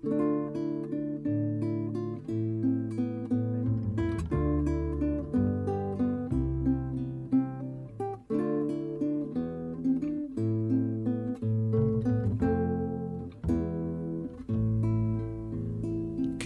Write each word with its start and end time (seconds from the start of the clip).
Chi 0.00 0.08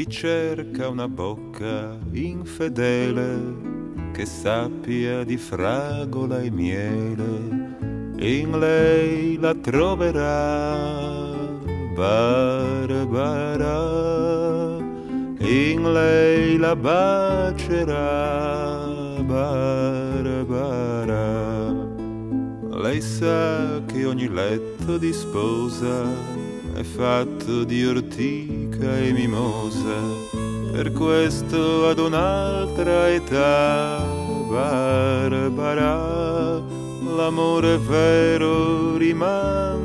cerca 0.09 0.89
una 0.89 1.07
bocca 1.07 1.97
infedele 2.11 3.39
che 4.13 4.27
sappia 4.27 5.23
di 5.23 5.37
fragola 5.37 6.41
e 6.41 6.51
miele, 6.51 7.69
in 8.19 8.59
lei 8.59 9.39
la 9.39 9.55
troverà. 9.55 11.14
Barbara, 11.95 13.79
in 15.39 15.93
lei 15.93 16.57
la 16.59 16.75
bacerà. 16.75 18.03
Barbara, 19.23 20.73
lei 22.83 23.01
sa 23.01 23.81
che 23.87 24.05
ogni 24.05 24.29
letto 24.29 24.99
di 24.99 25.13
sposa 25.13 26.05
è 26.75 26.83
fatto 26.83 27.63
di 27.65 27.87
ortica 27.87 28.99
e 28.99 29.13
mimosa, 29.13 30.01
per 30.73 30.91
questo 30.93 31.89
ad 31.89 31.99
un'altra 32.01 33.09
età, 33.09 34.05
Barbara, 34.51 35.95
l'amore 37.17 37.79
vero 37.79 38.97
rimanderà, 38.97 39.84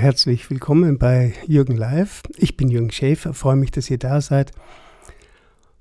herzlich 0.00 0.48
willkommen 0.48 0.96
bei 0.96 1.34
Jürgen 1.46 1.76
Live. 1.76 2.22
Ich 2.38 2.56
bin 2.56 2.70
Jürgen 2.70 2.90
Schäfer, 2.90 3.34
freue 3.34 3.56
mich, 3.56 3.70
dass 3.70 3.90
ihr 3.90 3.98
da 3.98 4.22
seid 4.22 4.50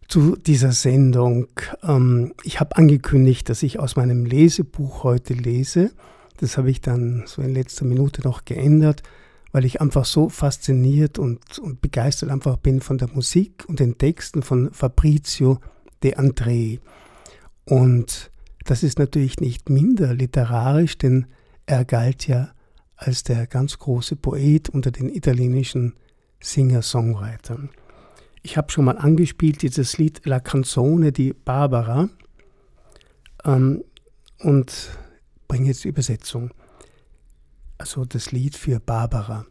zu 0.09 0.35
dieser 0.35 0.73
Sendung. 0.73 1.47
Ähm, 1.83 2.33
ich 2.43 2.59
habe 2.59 2.75
angekündigt, 2.75 3.47
dass 3.47 3.63
ich 3.63 3.79
aus 3.79 3.95
meinem 3.95 4.25
Lesebuch 4.25 5.05
heute 5.05 5.33
lese. 5.33 5.91
Das 6.35 6.57
habe 6.57 6.69
ich 6.69 6.81
dann 6.81 7.23
so 7.27 7.41
in 7.41 7.53
letzter 7.53 7.85
Minute 7.85 8.21
noch 8.21 8.43
geändert, 8.43 9.03
weil 9.53 9.63
ich 9.63 9.79
einfach 9.79 10.03
so 10.03 10.27
fasziniert 10.27 11.17
und, 11.17 11.57
und 11.57 11.79
begeistert 11.79 12.29
einfach 12.29 12.57
bin 12.57 12.81
von 12.81 12.97
der 12.97 13.07
Musik 13.07 13.63
und 13.69 13.79
den 13.79 13.97
Texten 13.97 14.43
von 14.43 14.73
Fabrizio 14.73 15.59
De 16.03 16.15
André. 16.15 16.79
Und 17.63 18.31
das 18.65 18.83
ist 18.83 18.99
natürlich 18.99 19.39
nicht 19.39 19.69
minder 19.69 20.13
literarisch, 20.13 20.97
denn 20.97 21.25
er 21.65 21.85
galt 21.85 22.27
ja 22.27 22.49
als 22.99 23.23
der 23.23 23.47
ganz 23.47 23.79
große 23.79 24.17
Poet 24.17 24.69
unter 24.69 24.91
den 24.91 25.09
italienischen 25.09 25.93
Singer-Songwritern. 26.41 27.69
Ich 28.43 28.57
habe 28.57 28.71
schon 28.71 28.85
mal 28.85 28.97
angespielt 28.97 29.61
dieses 29.61 29.97
Lied 29.97 30.25
La 30.25 30.39
Canzone 30.39 31.11
di 31.11 31.33
Barbara 31.33 32.09
ähm, 33.45 33.83
und 34.39 34.89
bringe 35.47 35.67
jetzt 35.67 35.85
die 35.85 35.89
Übersetzung. 35.89 36.51
Also 37.77 38.03
das 38.03 38.31
Lied 38.31 38.57
für 38.57 38.79
Barbara. 38.81 39.45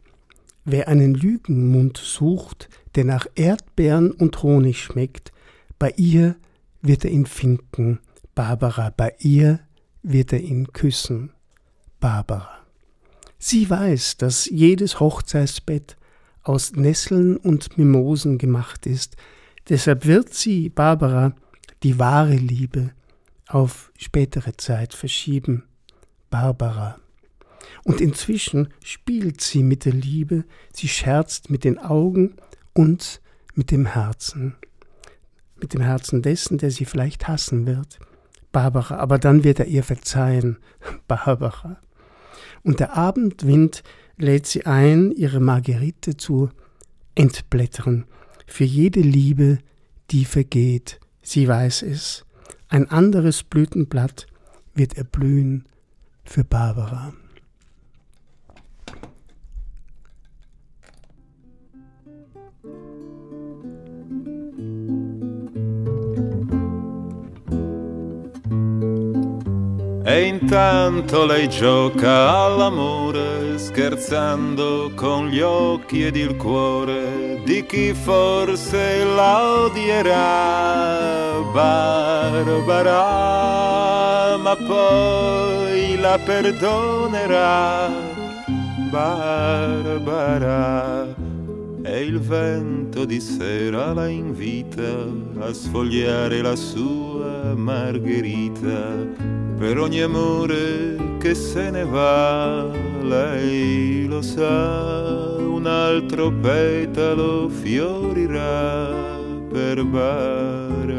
Wer 0.63 0.87
einen 0.87 1.15
Lügenmund 1.15 1.97
sucht, 1.97 2.69
der 2.93 3.05
nach 3.05 3.25
Erdbeeren 3.33 4.11
und 4.11 4.43
Honig 4.43 4.83
schmeckt, 4.83 5.31
bei 5.79 5.91
ihr 5.97 6.35
wird 6.81 7.03
er 7.03 7.11
ihn 7.11 7.25
finden, 7.25 7.99
Barbara, 8.35 8.91
bei 8.95 9.15
ihr 9.19 9.59
wird 10.03 10.33
er 10.33 10.41
ihn 10.41 10.71
küssen, 10.71 11.31
Barbara. 11.99 12.59
Sie 13.39 13.69
weiß, 13.69 14.17
dass 14.17 14.45
jedes 14.47 14.99
Hochzeitsbett 14.99 15.95
aus 16.43 16.73
Nesseln 16.73 17.37
und 17.37 17.77
Mimosen 17.77 18.37
gemacht 18.37 18.85
ist. 18.85 19.15
Deshalb 19.69 20.05
wird 20.05 20.33
sie, 20.33 20.67
Barbara, 20.69 21.33
die 21.83 21.97
wahre 21.97 22.35
Liebe 22.35 22.91
auf 23.47 23.91
spätere 23.97 24.57
Zeit 24.57 24.93
verschieben. 24.93 25.63
Barbara. 26.29 26.99
Und 27.83 28.01
inzwischen 28.01 28.73
spielt 28.83 29.39
sie 29.39 29.63
mit 29.63 29.85
der 29.85 29.93
Liebe, 29.93 30.43
sie 30.73 30.89
scherzt 30.89 31.49
mit 31.49 31.63
den 31.63 31.77
Augen 31.79 32.35
und 32.73 33.21
mit 33.55 33.71
dem 33.71 33.85
Herzen. 33.85 34.55
Mit 35.61 35.73
dem 35.73 35.81
Herzen 35.81 36.21
dessen, 36.21 36.57
der 36.57 36.71
sie 36.71 36.85
vielleicht 36.85 37.27
hassen 37.27 37.65
wird. 37.65 37.99
Barbara, 38.51 38.97
aber 38.97 39.17
dann 39.17 39.43
wird 39.43 39.59
er 39.59 39.67
ihr 39.67 39.83
verzeihen. 39.83 40.57
Barbara. 41.07 41.79
Und 42.63 42.79
der 42.79 42.95
Abendwind 42.97 43.83
lädt 44.17 44.47
sie 44.47 44.65
ein, 44.65 45.11
ihre 45.11 45.39
Margerite 45.39 46.17
zu 46.17 46.49
entblättern. 47.15 48.05
Für 48.47 48.65
jede 48.65 49.01
Liebe, 49.01 49.59
die 50.11 50.25
vergeht, 50.25 50.99
sie 51.21 51.47
weiß 51.47 51.83
es. 51.83 52.25
Ein 52.67 52.89
anderes 52.89 53.43
Blütenblatt 53.43 54.27
wird 54.73 54.97
erblühen 54.97 55.65
für 56.23 56.43
Barbara. 56.43 57.13
E 70.09 70.23
intanto 70.23 71.23
lei 71.23 71.47
gioca 71.47 72.29
all'amore, 72.29 73.59
scherzando 73.59 74.91
con 74.95 75.27
gli 75.27 75.39
occhi 75.39 76.03
ed 76.03 76.15
il 76.15 76.35
cuore 76.35 77.39
di 77.45 77.63
chi 77.67 77.93
forse 77.93 79.03
la 79.03 79.65
odierà, 79.65 81.43
Barbara, 81.53 82.97
ma 84.37 84.55
poi 84.55 85.95
la 85.99 86.17
perdonerà, 86.17 87.91
Barbara. 88.89 89.99
E 91.91 92.03
il 92.03 92.19
vento 92.19 93.03
di 93.03 93.19
sera 93.19 93.93
la 93.93 94.07
invita 94.07 95.07
a 95.39 95.51
sfogliare 95.51 96.39
la 96.39 96.55
sua 96.55 97.55
margherita 97.55 99.07
per 99.57 99.79
ogni 99.79 99.99
amore 99.99 101.17
che 101.17 101.33
se 101.33 101.71
ne 101.71 101.83
va, 101.85 102.69
lei 103.01 104.05
lo 104.05 104.21
sa, 104.21 105.35
un 105.39 105.65
altro 105.65 106.31
petalo 106.31 107.49
fiorirà 107.49 108.93
per 109.51 109.83
Barbara. 109.83 110.98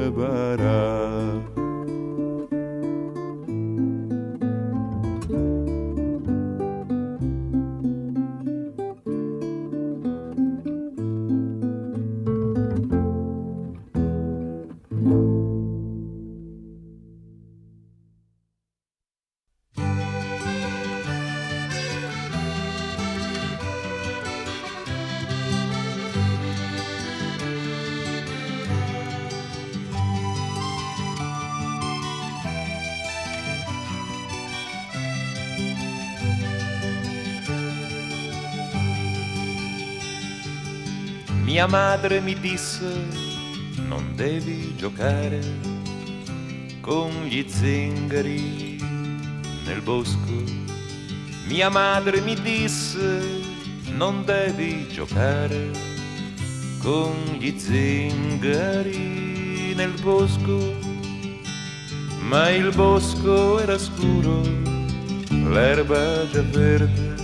Mia 41.61 41.69
madre 41.69 42.21
mi 42.21 42.33
disse 42.41 42.91
non 43.87 44.15
devi 44.15 44.75
giocare 44.77 45.41
con 46.81 47.11
gli 47.25 47.45
zingari 47.47 48.79
nel 49.67 49.83
bosco. 49.83 50.43
Mia 51.49 51.69
madre 51.69 52.23
mi 52.23 52.35
disse 52.41 53.43
non 53.93 54.25
devi 54.25 54.89
giocare 54.89 55.71
con 56.79 57.37
gli 57.39 57.55
zingari 57.59 59.75
nel 59.75 59.93
bosco. 60.01 60.75
Ma 62.21 62.49
il 62.49 62.73
bosco 62.75 63.61
era 63.61 63.77
scuro, 63.77 64.41
l'erba 65.29 66.27
già 66.31 66.41
verde, 66.41 67.17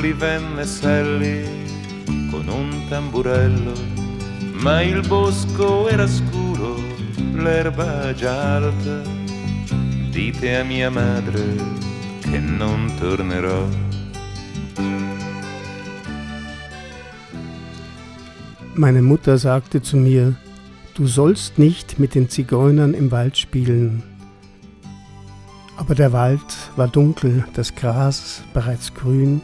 li 0.00 0.12
venne 0.14 0.64
Sally 0.64 1.64
con 2.30 2.48
un 2.48 2.75
tamburello, 2.88 3.72
ma 4.62 4.82
il 4.82 5.06
bosco 5.06 5.88
era 5.88 6.06
scuro, 6.06 6.76
l'erba 7.34 8.14
già 8.14 8.56
alta, 8.56 9.02
dite 10.10 10.56
a 10.56 10.64
mia 10.64 10.90
madre 10.90 11.42
che 12.20 12.38
non 12.38 12.92
tornerò. 12.98 13.66
Meine 18.74 19.00
Mutter 19.00 19.38
sagte 19.38 19.80
zu 19.80 19.96
mir, 19.96 20.36
du 20.94 21.06
sollst 21.06 21.58
nicht 21.58 21.98
mit 21.98 22.14
den 22.14 22.28
Zigeunern 22.28 22.94
im 22.94 23.10
Wald 23.10 23.36
spielen. 23.36 24.02
Aber 25.76 25.94
der 25.94 26.12
Wald 26.12 26.70
war 26.76 26.88
dunkel, 26.88 27.44
das 27.54 27.74
Gras 27.74 28.42
bereits 28.54 28.92
grün, 28.94 29.40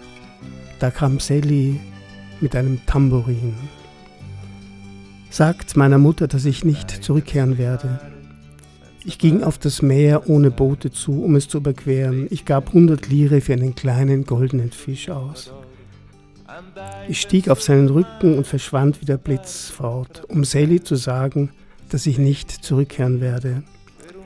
da 0.78 0.90
kam 0.90 1.18
Sally 1.18 1.80
mit 2.42 2.56
einem 2.56 2.84
Tambourin. 2.86 3.54
Sagt 5.30 5.76
meiner 5.76 5.98
Mutter, 5.98 6.28
dass 6.28 6.44
ich 6.44 6.64
nicht 6.64 6.90
zurückkehren 6.90 7.56
werde. 7.56 8.00
Ich 9.04 9.18
ging 9.18 9.42
auf 9.42 9.58
das 9.58 9.80
Meer 9.82 10.28
ohne 10.28 10.50
Boote 10.50 10.90
zu, 10.90 11.24
um 11.24 11.34
es 11.36 11.48
zu 11.48 11.58
überqueren. 11.58 12.26
Ich 12.30 12.44
gab 12.44 12.72
hundert 12.72 13.08
Lire 13.08 13.40
für 13.40 13.54
einen 13.54 13.74
kleinen 13.74 14.24
goldenen 14.24 14.70
Fisch 14.70 15.08
aus. 15.08 15.52
Ich 17.08 17.20
stieg 17.20 17.48
auf 17.48 17.62
seinen 17.62 17.88
Rücken 17.88 18.36
und 18.36 18.46
verschwand 18.46 19.00
wie 19.00 19.06
der 19.06 19.16
Blitz 19.16 19.70
fort, 19.70 20.24
um 20.28 20.44
Sally 20.44 20.82
zu 20.82 20.96
sagen, 20.96 21.50
dass 21.88 22.06
ich 22.06 22.18
nicht 22.18 22.50
zurückkehren 22.50 23.20
werde. 23.20 23.62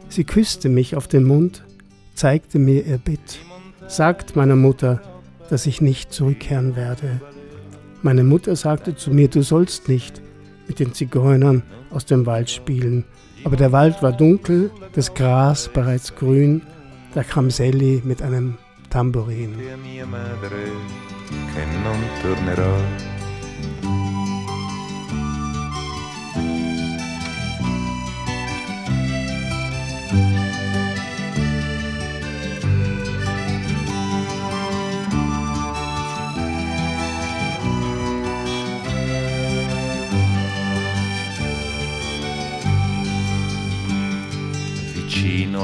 Sie 0.08 0.24
küsste 0.24 0.68
mich 0.68 0.96
auf 0.96 1.08
den 1.08 1.24
Mund, 1.24 1.64
zeigte 2.14 2.58
mir 2.58 2.84
ihr 2.84 2.98
Bett, 2.98 3.38
sagt 3.86 4.36
meiner 4.36 4.56
Mutter, 4.56 5.00
dass 5.48 5.66
ich 5.66 5.80
nicht 5.80 6.12
zurückkehren 6.12 6.76
werde. 6.76 7.20
Meine 8.02 8.24
Mutter 8.24 8.56
sagte 8.56 8.94
zu 8.94 9.10
mir, 9.10 9.28
du 9.28 9.42
sollst 9.42 9.88
nicht 9.88 10.20
mit 10.68 10.78
den 10.78 10.92
Zigeunern 10.92 11.62
aus 11.90 12.04
dem 12.04 12.26
Wald 12.26 12.50
spielen. 12.50 13.04
Aber 13.44 13.56
der 13.56 13.72
Wald 13.72 14.02
war 14.02 14.12
dunkel, 14.12 14.70
das 14.92 15.14
Gras 15.14 15.68
bereits 15.72 16.14
grün, 16.14 16.62
da 17.14 17.22
kam 17.22 17.50
Sally 17.50 18.02
mit 18.04 18.22
einem 18.22 18.58
Tambourin. 18.90 19.54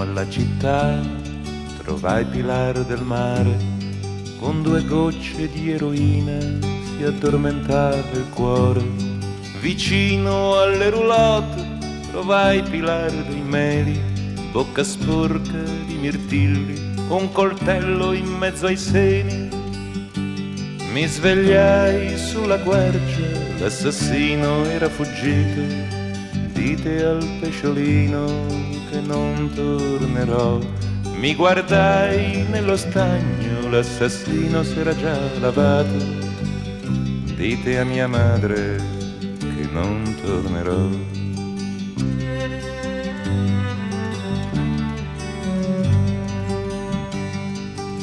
Alla 0.03 0.29
città 0.29 1.01
trovai 1.79 2.25
Pilar 2.25 2.85
del 2.85 3.03
mare, 3.03 3.57
con 4.41 4.61
due 4.61 4.83
gocce 4.85 5.49
di 5.49 5.71
eroina 5.71 6.41
si 6.41 7.05
addormentava 7.05 8.11
il 8.13 8.27
cuore. 8.31 8.83
Vicino 9.61 10.59
alle 10.59 10.91
roulotte 10.91 11.79
trovai 12.11 12.63
Pilar 12.63 13.13
dei 13.13 13.43
meli, 13.43 13.97
bocca 14.51 14.83
sporca 14.83 15.63
di 15.87 15.95
mirtilli, 15.95 16.95
un 17.09 17.31
coltello 17.31 18.11
in 18.13 18.27
mezzo 18.27 18.67
ai 18.67 18.77
seni. 18.77 19.49
Mi 20.93 21.07
svegliai 21.07 22.19
sulla 22.19 22.59
quercia, 22.59 23.23
l'assassino 23.61 24.65
era 24.65 24.89
fuggito. 24.89 25.61
Dite 26.53 27.05
al 27.05 27.25
pesciolino 27.41 28.82
che 28.93 29.01
non 29.01 29.51
tornerò. 29.55 30.59
Mi 31.15 31.35
guardai 31.35 32.45
nello 32.51 32.77
stagno, 32.77 33.71
l'assassino 33.71 34.63
si 34.63 34.79
era 34.79 34.95
già 34.95 35.19
lavato. 35.41 35.97
Dite 37.35 37.79
a 37.79 37.85
mia 37.85 38.07
madre 38.07 38.77
che 39.39 39.67
non 39.73 40.15
tornerò. 40.23 40.89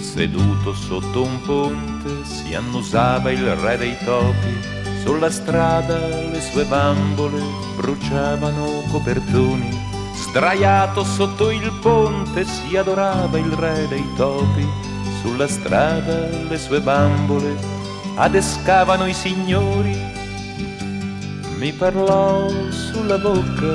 Seduto 0.02 0.74
sotto 0.74 1.24
un 1.24 1.42
ponte 1.44 2.26
si 2.26 2.56
annusava 2.56 3.30
il 3.30 3.56
re 3.58 3.78
dei 3.78 3.96
topi. 4.04 4.78
Sulla 5.04 5.30
strada 5.30 6.00
le 6.08 6.42
sue 6.42 6.66
bambole 6.66 7.40
bruciavano 7.76 8.84
copertoni. 8.90 9.89
Sdraiato 10.20 11.06
sotto 11.06 11.50
il 11.50 11.72
ponte 11.82 12.44
si 12.44 12.76
adorava 12.76 13.38
il 13.40 13.52
re 13.54 13.88
dei 13.88 14.06
topi. 14.16 14.68
Sulla 15.22 15.48
strada 15.48 16.28
le 16.48 16.58
sue 16.58 16.82
bambole 16.82 17.56
adescavano 18.16 19.08
i 19.08 19.14
signori. 19.14 19.98
Mi 21.58 21.72
parlò 21.72 22.48
sulla 22.70 23.18
bocca, 23.18 23.74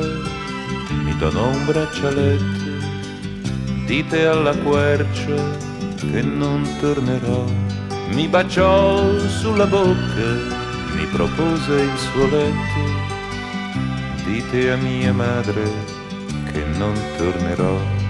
mi 1.03 1.17
donò 1.17 1.49
un 1.49 1.65
braccialetto. 1.65 2.73
Dite 3.87 4.27
alla 4.27 4.57
quercia 4.57 5.37
che 5.97 6.23
non 6.23 6.63
tornerò. 6.79 7.45
Mi 8.11 8.29
baciò 8.29 9.19
sulla 9.29 9.67
bocca, 9.67 10.29
mi 10.95 11.07
propose 11.07 11.81
il 11.81 11.99
suo 11.99 12.27
letto. 12.29 13.13
Dite 14.25 14.71
a 14.71 14.77
mia 14.77 15.13
madre 15.13 15.94
non 16.77 16.95
tornerò. 17.17 18.03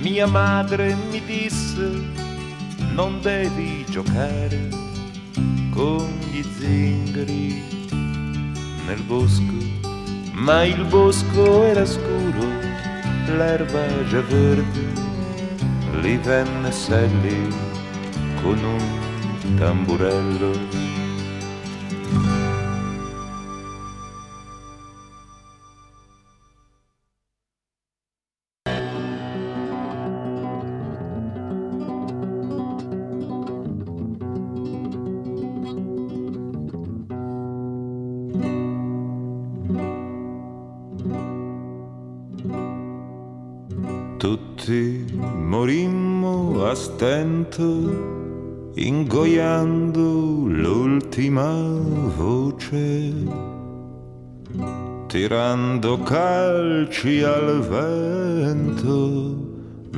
Mia 0.00 0.26
madre 0.26 0.96
mi 1.10 1.22
disse 1.24 1.90
non 2.94 3.20
devi 3.20 3.84
giocare 3.90 4.85
con 5.76 6.08
gli 6.30 6.42
zingari 6.42 7.62
nel 8.86 9.02
bosco, 9.02 9.52
ma 10.32 10.64
il 10.64 10.82
bosco 10.86 11.64
era 11.64 11.84
scuro, 11.84 12.48
l'erba 13.26 13.84
già 14.08 14.22
verde, 14.22 14.92
lì 16.00 16.16
venne 16.16 16.72
Sally 16.72 17.48
con 18.40 18.58
un 18.64 19.54
tamburello. 19.58 20.85
Tutti 44.66 45.06
morimmo 45.22 46.64
a 46.66 46.74
stento, 46.74 48.72
ingoiando 48.74 50.48
l'ultima 50.48 51.52
voce, 52.16 53.12
tirando 55.06 56.02
calci 56.02 57.22
al 57.22 57.60
vento, 57.60 59.36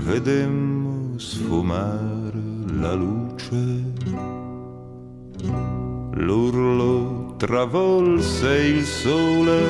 vedemmo 0.02 1.18
sfumare 1.18 2.42
la 2.78 2.92
luce. 2.92 3.84
L'urlo 6.12 7.36
travolse 7.38 8.54
il 8.54 8.84
sole, 8.84 9.62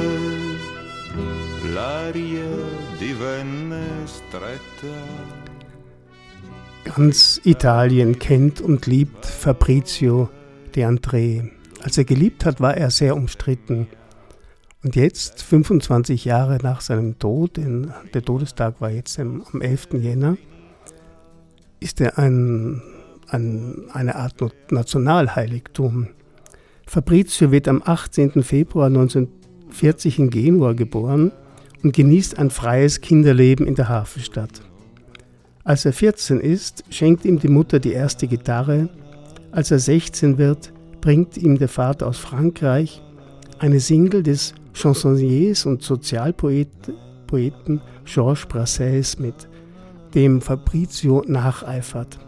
l'aria 1.72 2.87
divenne 3.00 3.82
stretta. 4.06 4.94
Ganz 6.84 7.40
Italien 7.44 8.18
kennt 8.18 8.60
und 8.60 8.86
liebt 8.86 9.24
Fabrizio 9.24 10.28
De 10.74 10.84
André. 10.84 11.50
Als 11.82 11.98
er 11.98 12.04
geliebt 12.04 12.44
hat, 12.44 12.60
war 12.60 12.76
er 12.76 12.90
sehr 12.90 13.16
umstritten. 13.16 13.88
Und 14.82 14.96
jetzt, 14.96 15.42
25 15.42 16.24
Jahre 16.24 16.58
nach 16.62 16.80
seinem 16.80 17.18
Tod, 17.18 17.58
in, 17.58 17.92
der 18.14 18.22
Todestag 18.22 18.80
war 18.80 18.90
jetzt 18.90 19.18
am 19.18 19.44
11. 19.60 19.88
Jänner, 19.94 20.36
ist 21.80 22.00
er 22.00 22.18
ein 22.18 22.82
ein, 23.30 23.84
eine 23.92 24.16
Art 24.16 24.34
Nationalheiligtum. 24.70 26.08
Fabrizio 26.86 27.52
wird 27.52 27.68
am 27.68 27.82
18. 27.84 28.42
Februar 28.42 28.86
1940 28.86 30.18
in 30.18 30.30
Genua 30.30 30.72
geboren 30.72 31.32
und 31.82 31.94
genießt 31.94 32.38
ein 32.38 32.50
freies 32.50 33.00
Kinderleben 33.00 33.66
in 33.66 33.74
der 33.74 33.88
Hafenstadt. 33.88 34.62
Als 35.64 35.84
er 35.84 35.92
14 35.92 36.40
ist, 36.40 36.84
schenkt 36.90 37.24
ihm 37.24 37.38
die 37.38 37.48
Mutter 37.48 37.78
die 37.78 37.92
erste 37.92 38.26
Gitarre. 38.26 38.88
Als 39.52 39.70
er 39.70 39.78
16 39.78 40.38
wird, 40.38 40.72
bringt 41.00 41.36
ihm 41.36 41.58
der 41.58 41.68
Vater 41.68 42.06
aus 42.06 42.18
Frankreich 42.18 43.02
eine 43.58 43.80
Single 43.80 44.22
des 44.22 44.54
Chansonniers 44.72 45.66
und 45.66 45.82
Sozialpoeten 45.82 47.80
Georges 48.04 48.46
Brassens 48.46 49.18
mit, 49.18 49.48
dem 50.14 50.40
Fabrizio 50.40 51.22
nacheifert. 51.26 52.18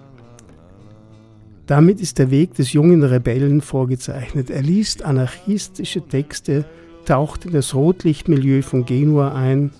Damit 1.66 2.00
ist 2.00 2.18
der 2.18 2.30
Weg 2.30 2.54
des 2.54 2.72
jungen 2.72 3.04
Rebellen 3.04 3.60
vorgezeichnet. 3.60 4.50
Er 4.50 4.62
liest 4.62 5.04
anarchistische 5.04 6.02
Texte, 6.02 6.64
taucht 7.10 7.44
in 7.44 7.52
das 7.52 7.74
Rotlichtmilieu 7.74 8.62
von 8.62 8.84
Genua 8.84 9.34
ein, 9.34 9.72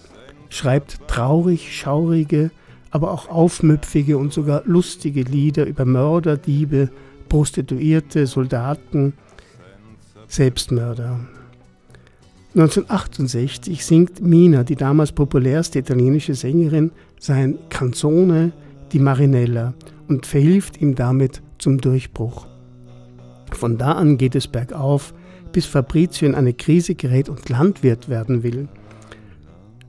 schreibt 0.49 1.07
traurig, 1.07 1.77
schaurige, 1.77 2.51
aber 2.91 3.13
auch 3.13 3.29
aufmüpfige 3.29 4.19
und 4.19 4.33
sogar 4.33 4.65
lustige 4.65 5.23
Lieder 5.23 5.65
über 5.65 5.85
Mörder, 5.85 6.37
Diebe, 6.37 6.91
Prostituierte, 7.29 8.27
Soldaten, 8.27 9.13
Selbstmörder. 10.27 11.21
1968 12.57 13.87
singt 13.87 14.21
Mina, 14.21 14.65
die 14.65 14.75
damals 14.75 15.13
populärste 15.13 15.79
italienische 15.79 16.35
Sängerin, 16.35 16.91
sein 17.21 17.61
Canzone 17.69 18.51
di 18.93 18.99
Marinella 18.99 19.75
und 20.09 20.27
verhilft 20.27 20.83
ihm 20.83 20.97
damit 20.97 21.43
zum 21.59 21.81
Durchbruch. 21.81 22.49
Von 23.53 23.79
da 23.79 23.93
an 23.93 24.19
geht 24.19 24.35
es 24.35 24.49
bergauf, 24.49 25.15
bis 25.53 25.67
Fabrizio 25.67 26.29
in 26.29 26.35
eine 26.35 26.53
Krise 26.53 26.95
gerät 26.95 27.29
und 27.29 27.49
Landwirt 27.49 28.09
werden 28.09 28.43
will. 28.43 28.69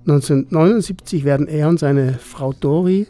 1979 0.08 1.25
werden 1.25 1.48
er 1.48 1.70
und 1.70 1.80
seine 1.80 2.13
Frau 2.13 2.53
Dori, 2.53 3.08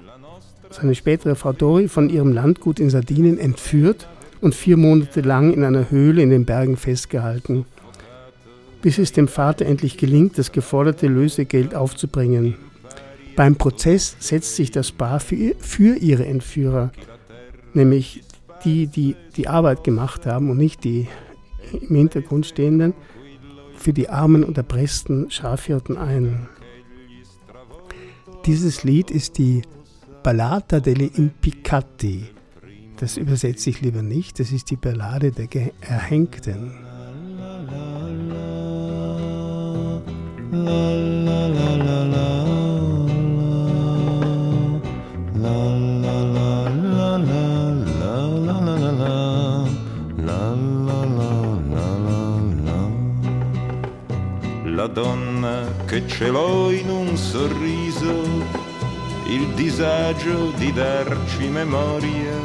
seine 0.69 0.93
spätere 0.95 1.35
Frau 1.35 1.53
Dori, 1.53 1.87
von 1.87 2.09
ihrem 2.09 2.33
Landgut 2.33 2.79
in 2.79 2.89
Sardinien 2.89 3.37
entführt 3.37 4.09
und 4.41 4.55
vier 4.55 4.75
Monate 4.75 5.21
lang 5.21 5.53
in 5.53 5.63
einer 5.63 5.89
Höhle 5.89 6.21
in 6.21 6.29
den 6.29 6.45
Bergen 6.45 6.75
festgehalten, 6.75 7.65
bis 8.81 8.97
es 8.97 9.13
dem 9.13 9.27
Vater 9.27 9.65
endlich 9.65 9.97
gelingt, 9.97 10.37
das 10.37 10.51
geforderte 10.51 11.07
Lösegeld 11.07 11.75
aufzubringen. 11.75 12.55
Beim 13.37 13.55
Prozess 13.55 14.17
setzt 14.19 14.57
sich 14.57 14.71
das 14.71 14.91
Paar 14.91 15.21
für, 15.21 15.55
für 15.59 15.95
ihre 15.95 16.25
Entführer, 16.25 16.91
nämlich 17.73 18.23
die, 18.65 18.87
die 18.87 19.15
die 19.37 19.47
Arbeit 19.47 19.83
gemacht 19.83 20.25
haben 20.25 20.49
und 20.49 20.57
nicht 20.57 20.83
die 20.83 21.07
im 21.73 21.95
Hintergrund 21.95 22.45
stehenden, 22.45 22.93
für 23.75 23.93
die 23.93 24.09
armen 24.09 24.43
und 24.43 24.57
erpressten 24.57 25.31
Schafhirten 25.31 25.97
ein. 25.97 26.47
Dieses 28.45 28.83
Lied 28.83 29.11
ist 29.11 29.37
die 29.37 29.61
Ballata 30.23 30.79
degli 30.79 31.05
Impiccati. 31.05 32.25
Das 32.97 33.17
übersetze 33.17 33.69
ich 33.71 33.81
lieber 33.81 34.03
nicht, 34.03 34.39
das 34.39 34.51
ist 34.51 34.69
die 34.69 34.75
Ballade 34.75 35.31
der 35.31 35.71
Erhängten. 35.81 36.73
La, 40.51 40.95
la, 40.95 41.47
la, 41.47 42.03
la 42.05 42.30
ce 56.07 56.29
l'ho 56.29 56.71
in 56.71 56.89
un 56.89 57.17
sorriso, 57.17 58.23
il 59.27 59.47
disagio 59.53 60.51
di 60.57 60.71
darci 60.71 61.47
memoria. 61.47 62.37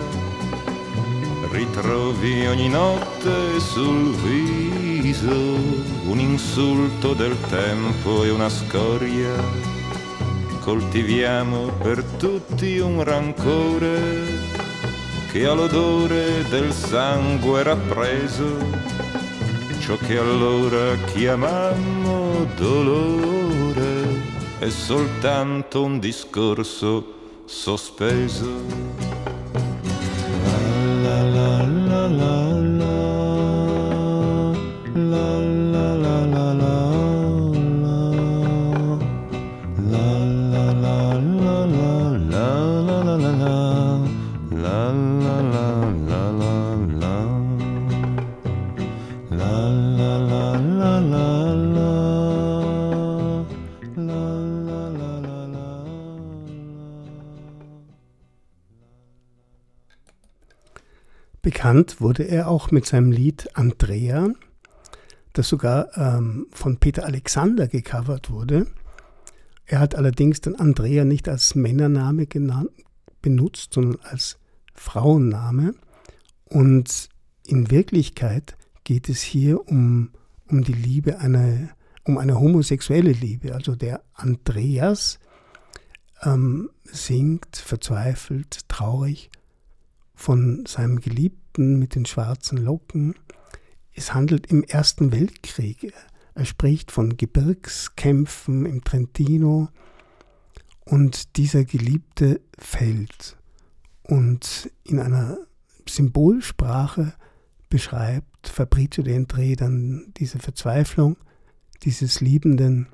Ritrovi 1.50 2.46
ogni 2.46 2.68
notte 2.68 3.58
sul 3.60 4.14
viso 4.16 5.56
un 6.06 6.18
insulto 6.18 7.14
del 7.14 7.36
tempo 7.48 8.24
e 8.24 8.30
una 8.30 8.48
scoria. 8.48 9.34
Coltiviamo 10.60 11.68
per 11.82 12.02
tutti 12.18 12.78
un 12.78 13.02
rancore 13.04 14.54
che 15.30 15.46
ha 15.46 15.52
l'odore 15.52 16.44
del 16.48 16.72
sangue 16.72 17.62
rappreso 17.62 18.96
ciò 19.86 19.96
che 19.98 20.18
allora 20.18 20.96
chiamammo 21.12 22.44
dolore 22.56 23.35
è 24.58 24.70
soltanto 24.70 25.82
un 25.82 25.98
discorso 25.98 27.42
sospeso. 27.44 28.48
La 31.02 31.22
la 31.22 31.66
la 31.66 32.06
la 32.08 32.55
Bekannt 61.46 62.00
wurde 62.00 62.24
er 62.24 62.48
auch 62.48 62.72
mit 62.72 62.86
seinem 62.86 63.12
Lied 63.12 63.56
Andrea, 63.56 64.30
das 65.32 65.48
sogar 65.48 65.96
ähm, 65.96 66.48
von 66.50 66.78
Peter 66.78 67.04
Alexander 67.04 67.68
gecovert 67.68 68.30
wurde. 68.30 68.66
Er 69.64 69.78
hat 69.78 69.94
allerdings 69.94 70.40
den 70.40 70.56
Andrea 70.56 71.04
nicht 71.04 71.28
als 71.28 71.54
Männername 71.54 72.26
genannt, 72.26 72.70
benutzt, 73.22 73.74
sondern 73.74 74.00
als 74.02 74.40
Frauenname. 74.74 75.76
Und 76.46 77.10
in 77.46 77.70
Wirklichkeit 77.70 78.56
geht 78.82 79.08
es 79.08 79.22
hier 79.22 79.68
um, 79.68 80.10
um 80.48 80.64
die 80.64 80.72
Liebe, 80.72 81.20
eine, 81.20 81.70
um 82.02 82.18
eine 82.18 82.40
homosexuelle 82.40 83.12
Liebe. 83.12 83.54
Also 83.54 83.76
der 83.76 84.02
Andreas 84.14 85.20
ähm, 86.24 86.70
singt 86.82 87.54
verzweifelt, 87.54 88.68
traurig 88.68 89.30
von 90.16 90.66
seinem 90.66 91.00
Geliebten 91.00 91.78
mit 91.78 91.94
den 91.94 92.06
schwarzen 92.06 92.58
Locken. 92.58 93.14
Es 93.94 94.12
handelt 94.14 94.46
im 94.46 94.64
Ersten 94.64 95.12
Weltkrieg. 95.12 95.94
Er 96.34 96.44
spricht 96.44 96.90
von 96.90 97.16
Gebirgskämpfen 97.16 98.66
im 98.66 98.82
Trentino 98.82 99.68
und 100.84 101.36
dieser 101.36 101.64
Geliebte 101.64 102.40
fällt 102.58 103.36
und 104.02 104.70
in 104.84 104.98
einer 104.98 105.38
Symbolsprache 105.88 107.14
beschreibt 107.68 108.48
Fabrizio 108.48 109.02
de 109.02 109.14
Entre 109.14 109.56
dann 109.56 110.12
diese 110.16 110.38
Verzweiflung 110.38 111.16
dieses 111.82 112.20
Liebenden 112.20 112.88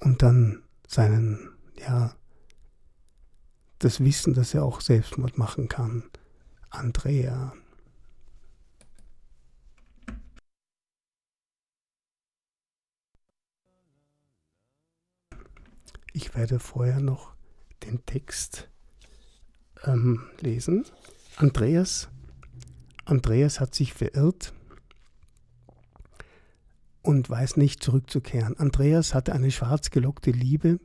und 0.00 0.22
dann 0.22 0.62
seinen, 0.86 1.50
ja, 1.78 2.14
das 3.84 4.00
Wissen, 4.00 4.34
dass 4.34 4.54
er 4.54 4.64
auch 4.64 4.80
Selbstmord 4.80 5.36
machen 5.36 5.68
kann. 5.68 6.04
Andrea. 6.70 7.52
Ich 16.12 16.34
werde 16.34 16.58
vorher 16.58 17.00
noch 17.00 17.34
den 17.82 18.04
Text 18.06 18.68
ähm, 19.84 20.24
lesen. 20.40 20.86
Andreas, 21.36 22.08
Andreas 23.04 23.60
hat 23.60 23.74
sich 23.74 23.92
verirrt 23.92 24.54
und 27.02 27.28
weiß 27.28 27.56
nicht 27.58 27.82
zurückzukehren. 27.82 28.56
Andreas 28.56 29.12
hatte 29.12 29.34
eine 29.34 29.50
schwarz 29.50 29.90
gelockte 29.90 30.30
Liebe, 30.30 30.78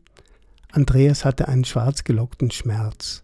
Andreas 0.72 1.26
hatte 1.26 1.48
einen 1.48 1.66
schwarz 1.66 2.04
gelockten 2.04 2.52
Schmerz. 2.52 3.24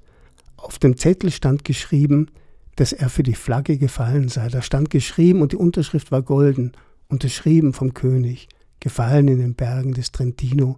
Auf 0.57 0.79
dem 0.79 0.97
Zettel 0.97 1.31
stand 1.31 1.63
geschrieben, 1.63 2.31
dass 2.75 2.91
er 2.91 3.09
für 3.09 3.23
die 3.23 3.35
Flagge 3.35 3.77
gefallen 3.77 4.29
sei. 4.29 4.47
Da 4.49 4.61
stand 4.61 4.89
geschrieben 4.89 5.41
und 5.41 5.51
die 5.51 5.57
Unterschrift 5.57 6.11
war 6.11 6.23
golden, 6.23 6.71
unterschrieben 7.07 7.73
vom 7.73 7.93
König, 7.93 8.49
gefallen 8.79 9.27
in 9.27 9.39
den 9.39 9.55
Bergen 9.55 9.93
des 9.93 10.11
Trentino 10.11 10.77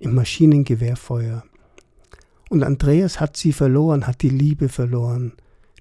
im 0.00 0.14
Maschinengewehrfeuer. 0.14 1.44
Und 2.50 2.62
Andreas 2.62 3.20
hat 3.20 3.36
sie 3.36 3.52
verloren, 3.52 4.06
hat 4.06 4.22
die 4.22 4.28
Liebe 4.28 4.68
verloren, 4.68 5.34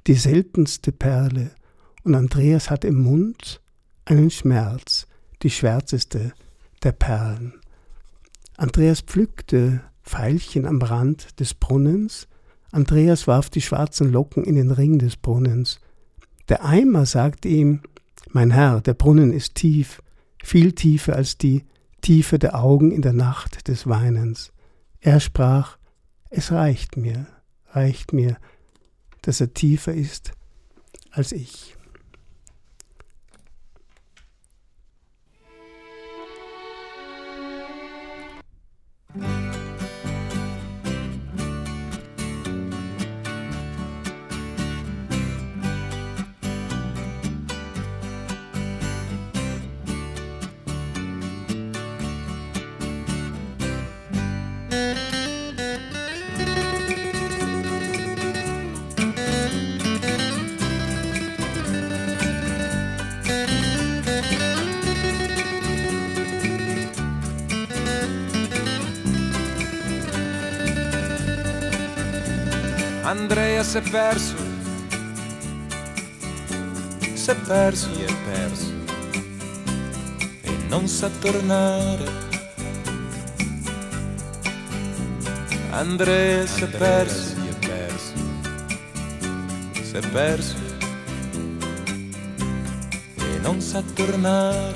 die 0.06 0.16
seltenste 0.16 0.92
Perle, 0.92 1.52
und 2.04 2.16
Andreas 2.16 2.70
hat 2.70 2.86
im 2.86 3.02
Mund 3.04 3.62
einen 4.06 4.30
Schmerz, 4.30 5.08
die 5.44 5.50
schwärzeste 5.50 6.34
der 6.84 6.94
Perlen. 6.94 7.54
Andreas 8.56 9.02
pflückte 9.02 9.82
Veilchen 10.08 10.66
am 10.66 10.82
Rand 10.82 11.40
des 11.40 11.54
Brunnens, 11.54 12.28
Andreas 12.72 13.28
warf 13.28 13.50
die 13.50 13.62
schwarzen 13.62 14.12
Locken 14.12 14.44
in 14.44 14.56
den 14.56 14.72
Ring 14.72 15.00
des 15.00 15.16
Brunnens. 15.16 15.80
Der 16.50 16.66
Eimer 16.66 17.06
sagte 17.06 17.48
ihm, 17.48 17.82
Mein 18.32 18.52
Herr, 18.52 18.82
der 18.82 18.94
Brunnen 18.94 19.32
ist 19.32 19.56
tief, 19.56 20.02
viel 20.44 20.74
tiefer 20.74 21.16
als 21.16 21.38
die 21.38 21.64
Tiefe 22.02 22.40
der 22.40 22.60
Augen 22.60 22.92
in 22.92 23.02
der 23.02 23.14
Nacht 23.14 23.68
des 23.68 23.88
Weinens. 23.88 24.52
Er 25.00 25.20
sprach, 25.20 25.78
Es 26.30 26.52
reicht 26.52 26.98
mir, 26.98 27.28
reicht 27.72 28.14
mir, 28.14 28.38
dass 29.22 29.42
er 29.42 29.54
tiefer 29.54 29.94
ist 29.94 30.32
als 31.12 31.32
ich. 31.32 31.77
Andrea 73.08 73.64
si 73.64 73.78
è 73.78 73.82
perso, 73.90 74.36
si 77.14 77.32
è 77.32 77.36
perso, 77.36 77.94
si 77.94 78.02
è 78.02 78.14
perso? 78.30 78.74
E 80.42 80.52
non 80.68 80.90
sa 80.90 81.10
tornare. 81.22 82.12
Andrea 85.70 86.46
si 86.46 86.64
è 86.64 86.68
perso, 86.68 87.24
si 87.24 87.48
è 87.48 87.56
perso, 87.66 88.14
si 89.84 89.96
è 89.96 90.08
perso. 90.10 90.56
E 93.16 93.40
non 93.40 93.62
sa 93.62 93.82
tornare. 93.96 94.76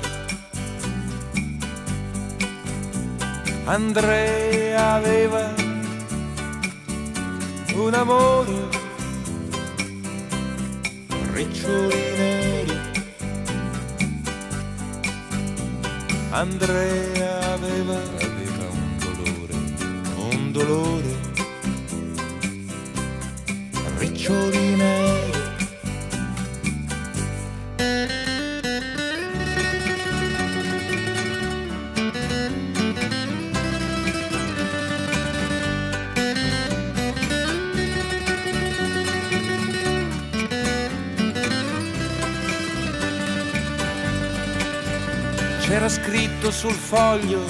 Andrea 3.66 4.94
aveva 4.94 5.61
un 7.74 7.94
amore, 7.94 8.68
riccioli 11.32 12.02
neri. 12.16 12.80
Andrea 16.30 17.52
aveva, 17.52 18.00
scritto 46.42 46.50
sul 46.50 46.74
foglio 46.74 47.44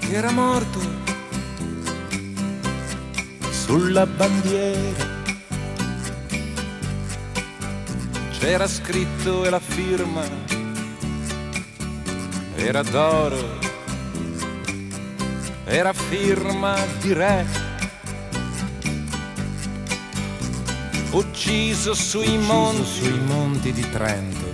che 0.00 0.12
era 0.12 0.32
morto 0.32 0.80
sulla 3.50 4.04
bandiera. 4.06 5.06
C'era 8.30 8.66
scritto 8.66 9.44
e 9.44 9.50
la 9.50 9.60
firma 9.60 10.22
era 12.56 12.82
d'oro, 12.82 13.58
era 15.64 15.92
firma 15.92 16.74
di 17.00 17.12
re. 17.12 17.46
Ucciso 21.10 21.94
sui 21.94 22.36
Ucciso 22.36 22.38
monti, 22.38 22.84
sui 22.84 23.20
monti 23.20 23.72
di 23.72 23.88
Trento 23.90 24.48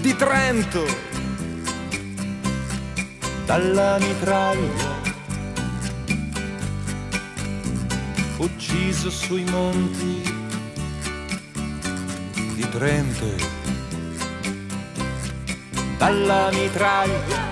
di 0.00 0.14
Trento 0.14 1.07
dalla 3.48 3.96
mitraglia 3.98 5.00
ucciso 8.36 9.08
sui 9.08 9.42
monti 9.44 10.20
di 12.52 12.68
Trento. 12.68 13.24
Dalla 15.96 16.50
mitraglia 16.52 17.47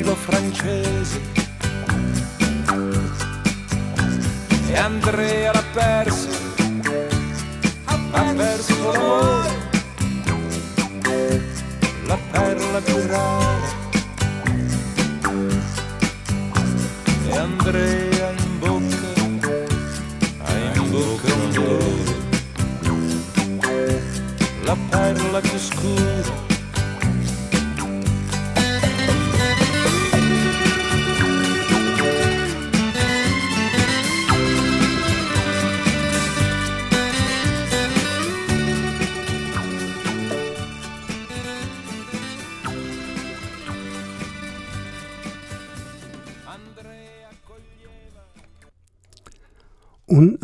profilo 0.00 0.14
francese. 0.14 1.20
E 4.68 4.78
Andrea 4.78 5.52
l'ha 5.52 5.64
perso, 5.72 6.28
ha 7.84 8.32
perso 8.36 8.92
l'amore. 8.92 9.58
La 12.06 12.18
perla 12.30 12.80
più 12.80 13.06
rara 13.06 13.68
e 17.28 17.36
Andrea 17.36 18.30
in 18.30 18.58
bocca. 18.58 19.08
Ha 20.44 20.58
in 20.74 20.90
bocca 20.90 21.34
un 21.34 21.52
dolore. 21.52 22.18
La 24.62 24.76
perla 24.88 25.40
più 25.40 25.58
scura 25.58 26.39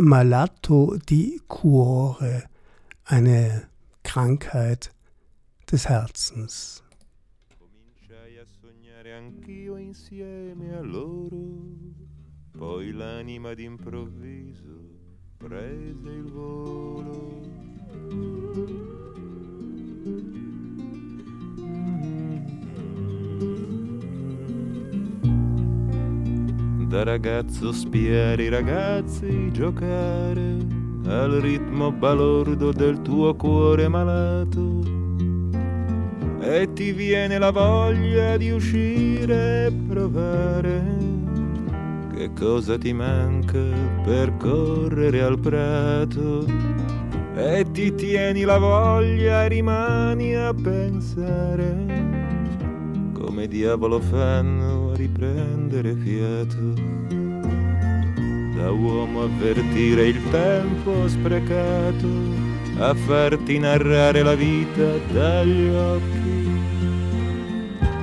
malato 0.06 0.96
di 1.04 1.42
cuore, 1.48 2.48
eine 3.08 3.68
Krankheit 4.02 4.92
des 5.66 5.88
Herzens. 5.88 6.82
Anch'io 9.16 9.76
insieme 9.76 10.76
a 10.76 10.82
loro, 10.82 11.64
poi 12.52 12.92
l'anima 12.92 13.54
d'improvviso 13.54 14.78
prese 15.38 16.08
il 16.10 16.30
volo. 16.30 17.40
Da 26.88 27.02
ragazzo 27.02 27.72
spiare 27.72 28.44
i 28.44 28.48
ragazzi 28.48 29.50
giocare 29.50 30.56
al 31.08 31.40
ritmo 31.40 31.90
balordo 31.90 32.70
del 32.70 33.02
tuo 33.02 33.34
cuore 33.34 33.88
malato. 33.88 34.84
E 36.40 36.72
ti 36.74 36.92
viene 36.92 37.38
la 37.38 37.50
voglia 37.50 38.36
di 38.36 38.50
uscire 38.50 39.66
e 39.66 39.72
provare. 39.72 40.84
Che 42.14 42.30
cosa 42.38 42.78
ti 42.78 42.92
manca 42.92 43.58
per 44.04 44.36
correre 44.36 45.22
al 45.22 45.40
prato? 45.40 46.46
E 47.34 47.66
ti 47.72 47.92
tieni 47.96 48.42
la 48.42 48.58
voglia 48.58 49.44
e 49.44 49.48
rimani 49.48 50.36
a 50.36 50.54
pensare 50.54 52.15
come 53.18 53.48
diavolo 53.48 53.98
fanno 53.98 54.90
a 54.92 54.96
riprendere 54.96 55.94
fiato. 55.94 56.74
Da 58.54 58.70
uomo 58.70 59.22
avvertire 59.22 60.08
il 60.08 60.30
tempo 60.30 61.08
sprecato, 61.08 62.06
a 62.78 62.94
farti 62.94 63.58
narrare 63.58 64.22
la 64.22 64.34
vita 64.34 64.98
dagli 65.12 65.68
occhi. 65.68 66.54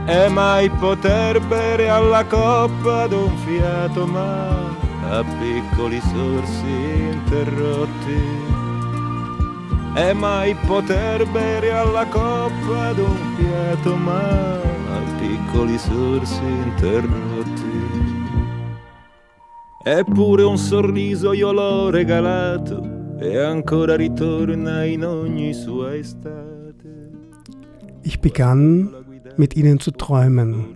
E 0.06 0.28
mai 0.30 0.69
poter 0.69 1.39
bere 1.41 1.89
alla 1.89 2.26
coppa 2.26 3.08
d'un 3.08 3.36
fiato, 3.45 4.06
ma 4.08 4.82
a 5.10 5.23
piccoli 5.23 6.02
sorsi 6.02 7.12
interrotti 7.12 8.62
e 9.95 10.12
mai 10.13 10.56
poter 10.65 11.28
bere 11.28 11.71
alla 11.71 12.06
coppa 12.08 12.93
d'un 12.93 13.36
fiato 13.36 13.95
ma 13.95 14.72
piccoli 15.23 15.77
sorsi 15.77 16.43
interrotti. 16.43 17.91
Eppure 19.86 20.43
un 20.43 20.57
sorriso 20.57 21.31
io 21.31 21.53
l'ho 21.53 21.89
regalato 21.89 23.15
e 23.19 23.38
ancora 23.38 23.95
ritorna 23.95 24.83
in 24.83 25.05
ogni 25.05 25.53
sua 25.53 25.95
estate. 25.95 27.12
Ich 28.01 28.19
begann 28.19 28.93
mit 29.38 29.55
ihnen 29.55 29.79
zu 29.79 29.91
träumen. 29.91 30.75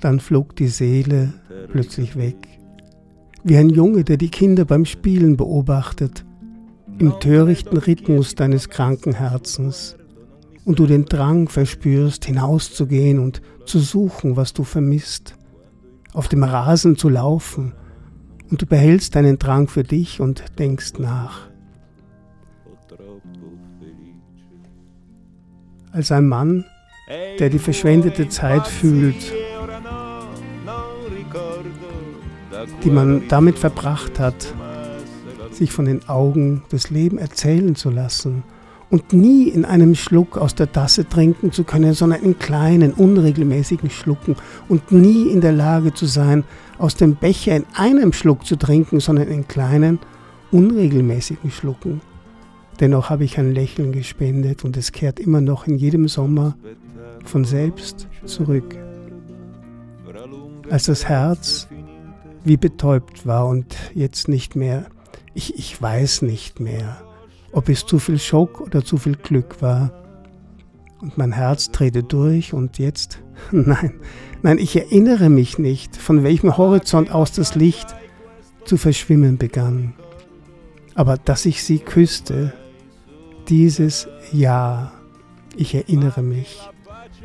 Dann 0.00 0.18
flog 0.18 0.56
die 0.56 0.66
Seele 0.66 1.32
plötzlich 1.70 2.16
weg. 2.16 2.36
Wie 3.44 3.56
ein 3.56 3.70
Junge, 3.70 4.02
der 4.02 4.16
die 4.16 4.30
Kinder 4.30 4.64
beim 4.64 4.84
Spielen 4.84 5.36
beobachtet 5.36 6.24
im 6.98 7.18
törichten 7.20 7.78
Rhythmus 7.78 8.34
deines 8.34 8.68
kranken 8.68 9.14
Herzens 9.14 9.96
und 10.64 10.78
du 10.78 10.86
den 10.86 11.04
Drang 11.06 11.48
verspürst, 11.48 12.24
hinauszugehen 12.24 13.18
und 13.18 13.42
zu 13.66 13.78
suchen, 13.78 14.36
was 14.36 14.52
du 14.52 14.64
vermisst, 14.64 15.34
auf 16.12 16.28
dem 16.28 16.44
Rasen 16.44 16.96
zu 16.96 17.08
laufen 17.08 17.72
und 18.50 18.60
du 18.60 18.66
behältst 18.66 19.14
deinen 19.14 19.38
Drang 19.38 19.68
für 19.68 19.82
dich 19.82 20.20
und 20.20 20.44
denkst 20.58 20.98
nach. 20.98 21.48
Als 25.90 26.10
ein 26.10 26.26
Mann, 26.26 26.64
der 27.38 27.50
die 27.50 27.58
verschwendete 27.58 28.28
Zeit 28.28 28.66
fühlt, 28.66 29.32
die 32.84 32.90
man 32.90 33.28
damit 33.28 33.58
verbracht 33.58 34.18
hat, 34.18 34.54
sich 35.50 35.72
von 35.72 35.84
den 35.84 36.08
Augen 36.08 36.62
des 36.72 36.90
Lebens 36.90 37.20
erzählen 37.20 37.74
zu 37.74 37.90
lassen 37.90 38.42
und 38.92 39.14
nie 39.14 39.48
in 39.48 39.64
einem 39.64 39.94
Schluck 39.94 40.36
aus 40.36 40.54
der 40.54 40.70
Tasse 40.70 41.08
trinken 41.08 41.50
zu 41.50 41.64
können, 41.64 41.94
sondern 41.94 42.22
in 42.22 42.38
kleinen, 42.38 42.92
unregelmäßigen 42.92 43.90
Schlucken 43.90 44.36
und 44.68 44.92
nie 44.92 45.28
in 45.30 45.40
der 45.40 45.52
Lage 45.52 45.94
zu 45.94 46.06
sein, 46.06 46.44
aus 46.78 46.94
dem 46.94 47.16
Becher 47.16 47.56
in 47.56 47.64
einem 47.74 48.12
Schluck 48.12 48.46
zu 48.46 48.56
trinken, 48.56 49.00
sondern 49.00 49.28
in 49.28 49.48
kleinen, 49.48 49.98
unregelmäßigen 50.50 51.50
Schlucken. 51.50 52.02
Dennoch 52.80 53.08
habe 53.08 53.24
ich 53.24 53.38
ein 53.38 53.52
Lächeln 53.52 53.92
gespendet 53.92 54.62
und 54.62 54.76
es 54.76 54.92
kehrt 54.92 55.18
immer 55.18 55.40
noch 55.40 55.66
in 55.66 55.78
jedem 55.78 56.06
Sommer 56.06 56.54
von 57.24 57.44
selbst 57.44 58.06
zurück. 58.26 58.76
Als 60.70 60.84
das 60.84 61.08
Herz 61.08 61.66
wie 62.44 62.58
betäubt 62.58 63.26
war 63.26 63.46
und 63.46 63.74
jetzt 63.94 64.28
nicht 64.28 64.54
mehr 64.54 64.86
ich, 65.34 65.58
ich 65.58 65.80
weiß 65.80 66.22
nicht 66.22 66.60
mehr, 66.60 67.00
ob 67.52 67.68
es 67.68 67.86
zu 67.86 67.98
viel 67.98 68.18
Schock 68.18 68.60
oder 68.60 68.84
zu 68.84 68.96
viel 68.96 69.16
Glück 69.16 69.60
war. 69.62 69.92
Und 71.00 71.18
mein 71.18 71.32
Herz 71.32 71.70
drehte 71.70 72.02
durch 72.02 72.52
und 72.52 72.78
jetzt, 72.78 73.22
nein, 73.52 73.94
nein, 74.42 74.58
ich 74.58 74.76
erinnere 74.76 75.28
mich 75.28 75.58
nicht, 75.58 75.96
von 75.96 76.22
welchem 76.22 76.56
Horizont 76.56 77.12
aus 77.12 77.32
das 77.32 77.54
Licht 77.54 77.94
zu 78.64 78.76
verschwimmen 78.76 79.38
begann. 79.38 79.94
Aber 80.94 81.16
dass 81.16 81.46
ich 81.46 81.64
sie 81.64 81.78
küsste, 81.78 82.52
dieses 83.48 84.08
Ja, 84.32 84.92
ich 85.56 85.74
erinnere 85.74 86.22
mich, 86.22 86.68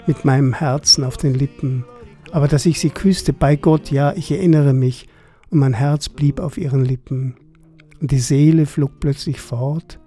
mit 0.07 0.25
meinem 0.25 0.53
Herzen 0.53 1.03
auf 1.03 1.17
den 1.17 1.33
Lippen, 1.33 1.85
aber 2.31 2.47
dass 2.47 2.65
ich 2.65 2.79
sie 2.79 2.89
küsste, 2.89 3.33
bei 3.33 3.55
Gott, 3.55 3.91
ja, 3.91 4.13
ich 4.13 4.31
erinnere 4.31 4.73
mich, 4.73 5.07
und 5.49 5.59
mein 5.59 5.73
Herz 5.73 6.09
blieb 6.09 6.39
auf 6.39 6.57
ihren 6.57 6.83
Lippen. 6.83 7.35
Und 8.01 8.11
die 8.11 8.19
Seele 8.19 8.65
flog 8.65 8.99
plötzlich 8.99 9.39
fort, 9.39 9.99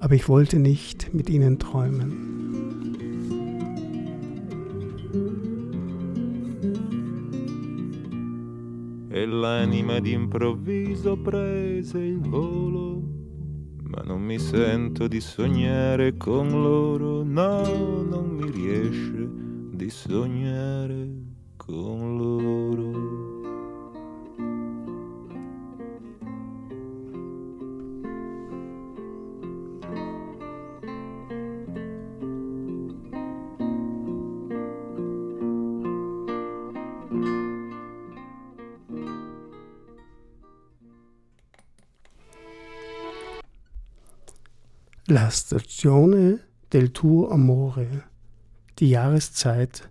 aber 0.00 0.14
ich 0.14 0.28
wollte 0.28 0.58
nicht 0.58 1.12
mit 1.14 1.28
ihnen 1.28 1.58
träumen. 1.58 2.28
E 9.12 9.26
l'anima 9.26 10.00
d'improvviso 10.00 11.16
prese 11.16 11.98
il 11.98 12.20
volo, 12.20 13.02
ma 13.82 14.02
non 14.02 14.22
mi 14.22 14.38
sento 14.38 15.08
di 15.08 15.20
sognare 15.20 16.16
con 16.16 16.48
loro, 16.48 17.22
no, 17.22 18.02
non 18.02 18.28
mi 18.28 18.50
riesce 18.50 19.28
di 19.72 19.90
sognare 19.90 21.10
con 21.56 22.16
loro. 22.16 23.29
La 45.10 45.28
stagione 45.28 46.38
del 46.68 46.92
tuo 46.92 47.30
amore, 47.30 48.04
die 48.78 48.90
Jahreszeit 48.90 49.90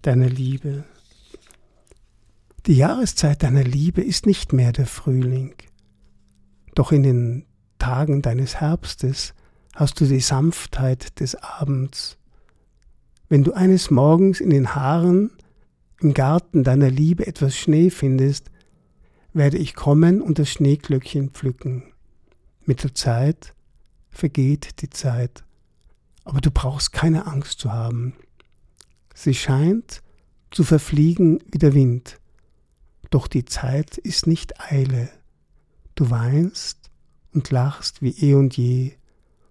deiner 0.00 0.30
Liebe. 0.30 0.86
Die 2.64 2.76
Jahreszeit 2.76 3.42
deiner 3.42 3.64
Liebe 3.64 4.00
ist 4.00 4.24
nicht 4.24 4.54
mehr 4.54 4.72
der 4.72 4.86
Frühling, 4.86 5.52
doch 6.74 6.90
in 6.90 7.02
den 7.02 7.44
Tagen 7.78 8.22
deines 8.22 8.58
Herbstes 8.58 9.34
hast 9.74 10.00
du 10.00 10.06
die 10.06 10.20
Sanftheit 10.20 11.20
des 11.20 11.34
Abends. 11.34 12.16
Wenn 13.28 13.44
du 13.44 13.52
eines 13.52 13.90
Morgens 13.90 14.40
in 14.40 14.48
den 14.48 14.74
Haaren 14.74 15.32
im 16.00 16.14
Garten 16.14 16.64
deiner 16.64 16.88
Liebe 16.88 17.26
etwas 17.26 17.54
Schnee 17.58 17.90
findest, 17.90 18.50
werde 19.34 19.58
ich 19.58 19.74
kommen 19.74 20.22
und 20.22 20.38
das 20.38 20.48
Schneeglöckchen 20.48 21.28
pflücken. 21.28 21.92
Mit 22.64 22.82
der 22.84 22.94
Zeit 22.94 23.52
vergeht 24.16 24.80
die 24.82 24.90
Zeit, 24.90 25.44
aber 26.24 26.40
du 26.40 26.50
brauchst 26.50 26.92
keine 26.92 27.26
Angst 27.26 27.60
zu 27.60 27.72
haben. 27.72 28.14
Sie 29.14 29.34
scheint 29.34 30.02
zu 30.50 30.64
verfliegen 30.64 31.40
wie 31.50 31.58
der 31.58 31.74
Wind, 31.74 32.18
doch 33.10 33.28
die 33.28 33.44
Zeit 33.44 33.98
ist 33.98 34.26
nicht 34.26 34.60
Eile. 34.60 35.08
Du 35.94 36.10
weinst 36.10 36.90
und 37.32 37.50
lachst 37.50 38.02
wie 38.02 38.10
eh 38.10 38.34
und 38.34 38.56
je, 38.56 38.94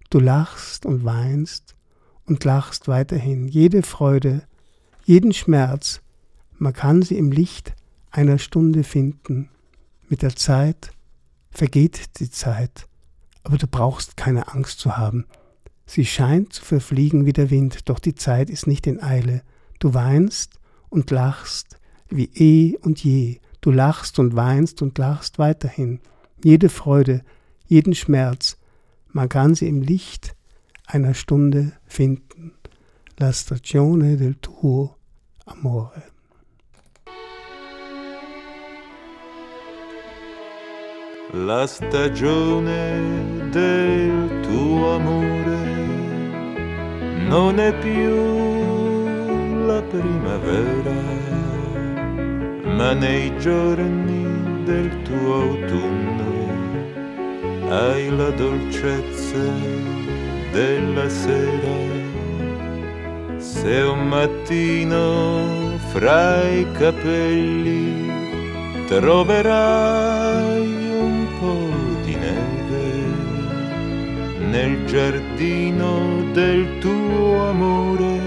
du 0.09 0.19
lachst 0.19 0.85
und 0.85 1.05
weinst 1.05 1.75
und 2.25 2.43
lachst 2.43 2.87
weiterhin. 2.87 3.47
Jede 3.47 3.83
Freude, 3.83 4.43
jeden 5.05 5.33
Schmerz, 5.33 6.01
man 6.57 6.73
kann 6.73 7.01
sie 7.01 7.17
im 7.17 7.31
Licht 7.31 7.73
einer 8.11 8.39
Stunde 8.39 8.83
finden. 8.83 9.49
Mit 10.07 10.21
der 10.21 10.35
Zeit 10.35 10.91
vergeht 11.51 12.19
die 12.19 12.29
Zeit 12.29 12.87
aber 13.45 13.57
du 13.57 13.67
brauchst 13.67 14.17
keine 14.17 14.53
Angst 14.53 14.79
zu 14.79 14.97
haben. 14.97 15.25
Sie 15.85 16.05
scheint 16.05 16.51
zu 16.51 16.65
verfliegen 16.65 17.25
wie 17.25 17.33
der 17.33 17.51
Wind, 17.51 17.87
doch 17.89 17.99
die 17.99 18.15
Zeit 18.15 18.49
ist 18.49 18.65
nicht 18.65 18.87
in 18.87 19.01
Eile. 19.01 19.43
Du 19.79 19.93
weinst 19.93 20.59
und 20.89 21.11
lachst 21.11 21.77
wie 22.09 22.29
eh 22.33 22.77
und 22.77 23.03
je. 23.03 23.39
Du 23.61 23.71
lachst 23.71 24.19
und 24.19 24.35
weinst 24.35 24.81
und 24.81 24.97
lachst 24.97 25.37
weiterhin. 25.37 25.99
Jede 26.43 26.69
Freude, 26.69 27.21
jeden 27.67 27.93
Schmerz, 27.93 28.57
man 29.09 29.29
kann 29.29 29.55
sie 29.55 29.67
im 29.67 29.81
Licht 29.81 30.35
einer 30.87 31.13
Stunde 31.13 31.73
finden. 31.85 32.53
La 33.17 33.31
stagione 33.31 34.17
del 34.17 34.35
tuo 34.35 34.95
amore. 35.45 36.14
La 41.31 41.65
stagione 41.65 43.49
del 43.49 44.39
tuo 44.41 44.95
amore 44.95 45.57
non 47.27 47.59
è 47.59 47.73
più 47.79 49.65
la 49.65 49.81
primavera, 49.81 50.93
ma 52.75 52.93
nei 52.93 53.35
giorni 53.39 54.63
del 54.63 55.01
tuo 55.01 55.33
autunno 55.33 56.33
hai 57.69 58.15
la 58.15 58.29
dolcezza 58.29 59.43
della 60.51 61.09
sera. 61.09 61.93
Se 63.37 63.81
un 63.81 64.07
mattino 64.07 65.77
fra 65.91 66.43
i 66.43 66.71
capelli 66.73 68.13
troverai 68.87 70.74
nel 74.55 74.85
giardino 74.85 76.31
del 76.31 76.77
tuo 76.79 77.49
amore 77.49 78.19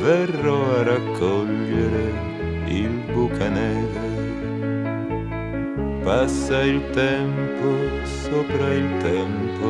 verrò 0.00 0.60
a 0.76 0.82
raccogliere 0.84 2.06
il 2.66 2.92
bucaneve. 3.12 4.06
Passa 6.04 6.62
il 6.62 6.80
tempo 6.90 7.68
sopra 8.04 8.72
il 8.72 8.88
tempo, 8.98 9.68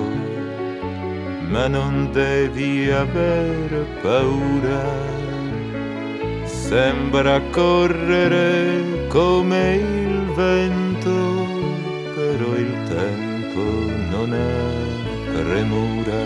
ma 1.48 1.66
non 1.66 2.10
devi 2.12 2.90
aver 2.90 3.86
paura. 4.02 4.84
Sembra 6.44 7.40
correre 7.50 9.06
come 9.08 9.76
il 9.76 10.30
vento, 10.34 11.16
però 12.14 12.54
il 12.54 12.74
tempo 12.86 13.62
non 14.10 14.34
è 14.34 14.67
premura, 15.48 16.22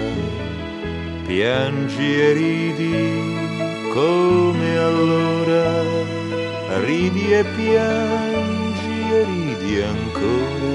piangi 1.25 2.21
e 2.21 2.33
ridi 2.33 3.39
come 3.93 4.79
allora, 4.79 5.83
ridi 6.85 7.33
e 7.33 7.45
piangi 7.45 8.99
e 9.13 9.25
ridi 9.25 9.81
ancora, 9.83 10.75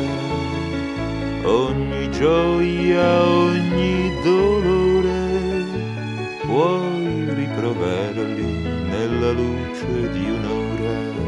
ogni 1.44 2.10
gioia, 2.12 3.26
ogni 3.26 4.14
dolore, 4.24 5.66
puoi 6.46 7.34
riproverli 7.34 8.46
nella 8.88 9.32
luce 9.32 10.10
di 10.14 10.30
un'ora. 10.30 11.27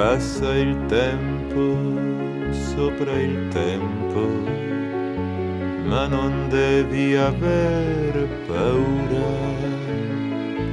Passa 0.00 0.54
il 0.54 0.74
tempo 0.86 1.76
sopra 2.50 3.12
il 3.20 3.48
tempo, 3.48 4.22
ma 5.84 6.06
non 6.06 6.48
devi 6.48 7.16
aver 7.16 8.26
paura. 8.46 9.32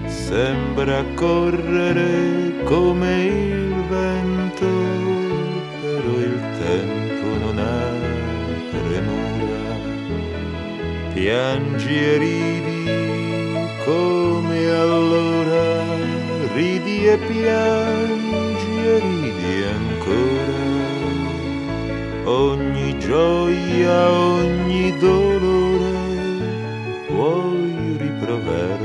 Sembra 0.06 1.04
correre 1.16 2.64
come 2.64 3.26
il 3.26 3.74
vento, 3.90 4.72
però 5.82 6.14
il 6.32 6.40
tempo 6.66 7.28
non 7.44 7.58
ha 7.58 7.88
premura. 8.72 9.66
Piangi 11.14 11.96
e 12.12 12.18
ridi 12.18 12.84
come 13.84 14.70
allora, 14.70 15.66
ridi 16.56 17.08
e 17.08 17.18
piangi 17.18 18.38
Ogni 22.30 23.00
gioia, 23.00 24.12
ogni 24.12 24.92
dolore 25.00 25.94
puoi 27.08 27.96
riproverli 27.98 28.77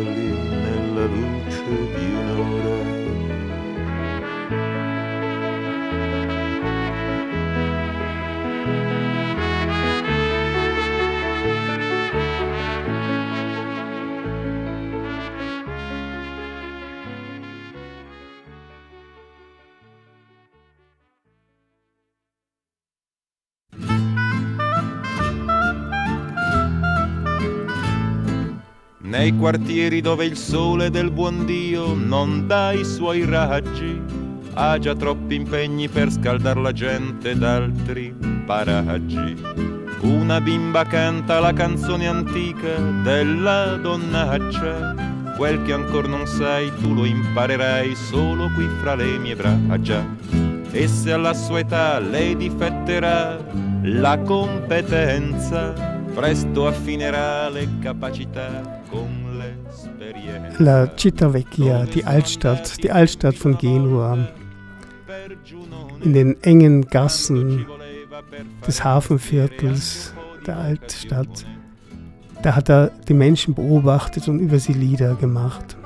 quartieri 29.42 30.00
dove 30.00 30.24
il 30.24 30.36
sole 30.36 30.88
del 30.88 31.10
buon 31.10 31.44
Dio 31.44 31.94
non 31.94 32.46
dà 32.46 32.70
i 32.70 32.84
suoi 32.84 33.24
raggi, 33.24 34.00
ha 34.54 34.78
già 34.78 34.94
troppi 34.94 35.34
impegni 35.34 35.88
per 35.88 36.12
scaldar 36.12 36.56
la 36.58 36.70
gente 36.70 37.36
d'altri 37.36 38.14
paraggi. 38.46 39.36
Una 40.02 40.40
bimba 40.40 40.84
canta 40.84 41.40
la 41.40 41.52
canzone 41.52 42.06
antica 42.06 42.76
della 43.02 43.74
donnaccia, 43.82 44.94
quel 45.36 45.60
che 45.64 45.72
ancora 45.72 46.06
non 46.06 46.24
sai 46.24 46.70
tu 46.80 46.94
lo 46.94 47.04
imparerai 47.04 47.96
solo 47.96 48.48
qui 48.54 48.68
fra 48.80 48.94
le 48.94 49.18
mie 49.18 49.34
braccia. 49.34 50.06
E 50.70 50.86
se 50.86 51.10
alla 51.10 51.34
sua 51.34 51.58
età 51.58 51.98
lei 51.98 52.36
difetterà 52.36 53.44
la 53.82 54.20
competenza, 54.20 55.72
presto 56.14 56.68
affinerà 56.68 57.48
le 57.48 57.66
capacità. 57.80 58.81
La 60.58 60.86
Città 60.96 61.32
Vecchia, 61.32 61.84
die 61.84 62.04
Altstadt, 62.04 62.82
die 62.82 62.90
Altstadt 62.90 63.34
von 63.34 63.56
Genua. 63.58 64.28
In 66.02 66.12
den 66.12 66.42
engen 66.42 66.86
Gassen 66.86 67.66
des 68.66 68.84
Hafenviertels 68.84 70.12
der 70.46 70.56
Altstadt, 70.56 71.46
da 72.42 72.56
hat 72.56 72.68
er 72.68 72.90
die 73.08 73.14
Menschen 73.14 73.54
beobachtet 73.54 74.28
und 74.28 74.40
über 74.40 74.58
sie 74.58 74.72
Lieder 74.72 75.14
gemacht. 75.14 75.76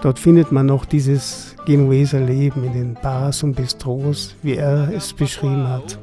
Dort 0.00 0.18
findet 0.18 0.52
man 0.52 0.66
noch 0.66 0.84
dieses 0.84 1.56
Genueser 1.66 2.20
Leben 2.20 2.64
in 2.64 2.72
den 2.72 2.94
Bars 2.94 3.42
und 3.42 3.56
Bistros, 3.56 4.36
wie 4.42 4.54
er 4.54 4.90
es 4.94 5.12
beschrieben 5.12 5.66
hat. 5.66 5.98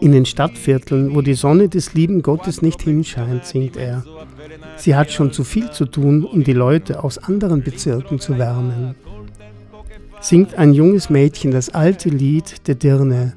In 0.00 0.12
den 0.12 0.24
Stadtvierteln, 0.24 1.14
wo 1.14 1.20
die 1.20 1.34
Sonne 1.34 1.68
des 1.68 1.94
lieben 1.94 2.22
Gottes 2.22 2.62
nicht 2.62 2.82
hinscheint, 2.82 3.44
singt 3.44 3.76
er. 3.76 4.02
Sie 4.76 4.96
hat 4.96 5.10
schon 5.10 5.32
zu 5.32 5.44
viel 5.44 5.70
zu 5.70 5.84
tun, 5.84 6.24
um 6.24 6.42
die 6.42 6.52
Leute 6.52 7.04
aus 7.04 7.18
anderen 7.18 7.62
Bezirken 7.62 8.18
zu 8.18 8.38
wärmen. 8.38 8.94
Singt 10.20 10.54
ein 10.54 10.72
junges 10.72 11.10
Mädchen 11.10 11.50
das 11.50 11.68
alte 11.70 12.08
Lied 12.08 12.66
der 12.66 12.74
Dirne. 12.76 13.34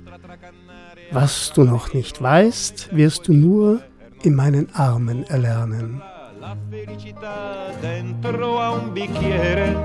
Was 1.12 1.52
du 1.54 1.64
noch 1.64 1.94
nicht 1.94 2.22
weißt, 2.22 2.96
wirst 2.96 3.28
du 3.28 3.34
nur 3.34 3.82
in 4.24 4.36
meinen 4.36 4.74
Armen 4.74 5.24
erlernen. 5.24 6.02
Felicità 6.70 7.74
dentro 7.80 8.60
a 8.60 8.72
un 8.72 8.92
bicchiere 8.92 9.76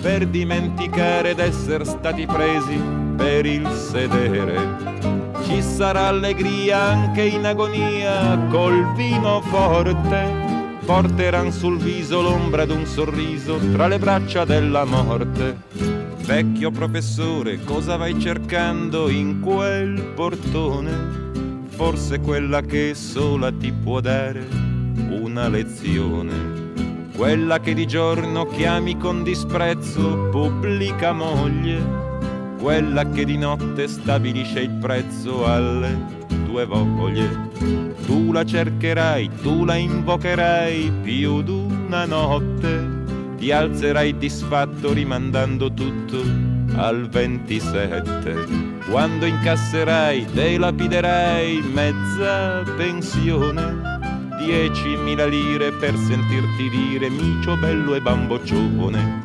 per 0.00 0.26
dimenticare 0.26 1.34
d'essere 1.34 1.84
stati 1.84 2.26
presi 2.26 2.78
per 3.16 3.46
il 3.46 3.66
sedere 3.70 4.94
ci 5.46 5.62
sarà 5.62 6.08
allegria 6.08 6.80
anche 6.80 7.22
in 7.22 7.44
agonia 7.44 8.38
col 8.50 8.92
vino 8.94 9.40
forte 9.42 10.44
porteran 10.84 11.50
sul 11.50 11.78
viso 11.78 12.20
l'ombra 12.20 12.66
d'un 12.66 12.84
sorriso 12.84 13.58
tra 13.72 13.86
le 13.86 13.98
braccia 13.98 14.44
della 14.44 14.84
morte. 14.84 15.56
Vecchio 16.18 16.70
professore, 16.70 17.62
cosa 17.64 17.96
vai 17.96 18.18
cercando 18.18 19.08
in 19.08 19.40
quel 19.40 20.12
portone? 20.14 21.22
Forse 21.68 22.20
quella 22.20 22.60
che 22.60 22.94
sola 22.94 23.50
ti 23.50 23.72
può 23.72 24.00
dare 24.00 24.73
una 25.08 25.48
lezione. 25.48 26.72
Quella 27.16 27.60
che 27.60 27.74
di 27.74 27.86
giorno 27.86 28.46
chiami 28.46 28.96
con 28.96 29.22
disprezzo 29.22 30.28
pubblica 30.30 31.12
moglie 31.12 32.04
quella 32.64 33.06
che 33.10 33.26
di 33.26 33.36
notte 33.36 33.86
stabilisce 33.86 34.60
il 34.60 34.70
prezzo 34.70 35.44
alle 35.44 35.94
tue 36.46 36.64
voglie. 36.64 37.50
Tu 38.06 38.32
la 38.32 38.42
cercherai, 38.42 39.28
tu 39.42 39.66
la 39.66 39.74
invocherai 39.74 40.90
più 41.02 41.42
d'una 41.42 42.06
notte. 42.06 43.02
Ti 43.36 43.52
alzerai 43.52 44.16
disfatto 44.16 44.94
rimandando 44.94 45.74
tutto 45.74 46.22
al 46.76 47.06
27. 47.10 48.78
Quando 48.88 49.26
incasserai, 49.26 50.24
te 50.32 50.56
lapiderai 50.56 51.60
mezza 51.70 52.62
pensione. 52.78 53.83
Diecimila 54.44 55.24
lire 55.24 55.72
per 55.72 55.96
sentirti 55.96 56.68
dire 56.68 57.08
micio 57.08 57.56
bello 57.56 57.94
e 57.94 58.00
bamboccione. 58.02 59.22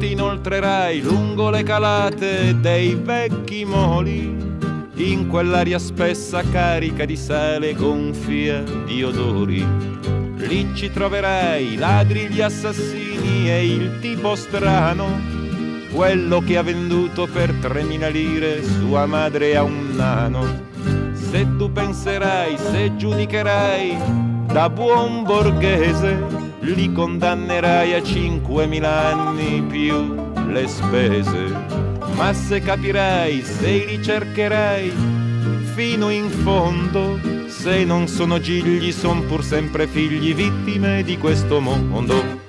inoltrerai 0.00 1.00
lungo 1.02 1.50
le 1.50 1.62
calate 1.62 2.58
dei 2.58 2.94
vecchi 2.94 3.64
moli, 3.64 4.34
in 4.94 5.26
quell'aria 5.28 5.78
spessa 5.78 6.42
carica 6.42 7.04
di 7.04 7.16
sale 7.16 7.74
gonfia 7.74 8.62
di 8.86 9.02
odori. 9.02 9.66
Lì 10.36 10.74
ci 10.74 10.90
troverai 10.90 11.76
ladri, 11.76 12.28
gli 12.28 12.40
assassini 12.40 13.07
e 13.22 13.66
il 13.66 13.98
tipo 14.00 14.34
strano, 14.34 15.06
quello 15.92 16.40
che 16.40 16.56
ha 16.56 16.62
venduto 16.62 17.26
per 17.26 17.52
3.000 17.52 18.10
lire 18.10 18.62
sua 18.62 19.06
madre 19.06 19.56
a 19.56 19.62
un 19.62 19.94
nano. 19.94 20.66
Se 21.12 21.46
tu 21.56 21.70
penserai, 21.72 22.56
se 22.56 22.96
giudicherai 22.96 23.96
da 24.46 24.70
buon 24.70 25.24
borghese, 25.24 26.24
li 26.60 26.92
condannerai 26.92 27.94
a 27.94 27.98
5.000 27.98 28.84
anni 28.84 29.62
più 29.62 30.14
le 30.48 30.66
spese, 30.66 31.54
ma 32.14 32.32
se 32.32 32.60
capirai, 32.60 33.42
se 33.42 33.84
li 33.86 34.02
cercherai 34.02 34.92
fino 35.74 36.08
in 36.10 36.28
fondo, 36.28 37.18
se 37.46 37.84
non 37.84 38.08
sono 38.08 38.40
gigli, 38.40 38.90
son 38.90 39.26
pur 39.26 39.44
sempre 39.44 39.86
figli 39.86 40.34
vittime 40.34 41.02
di 41.02 41.18
questo 41.18 41.60
mondo. 41.60 42.47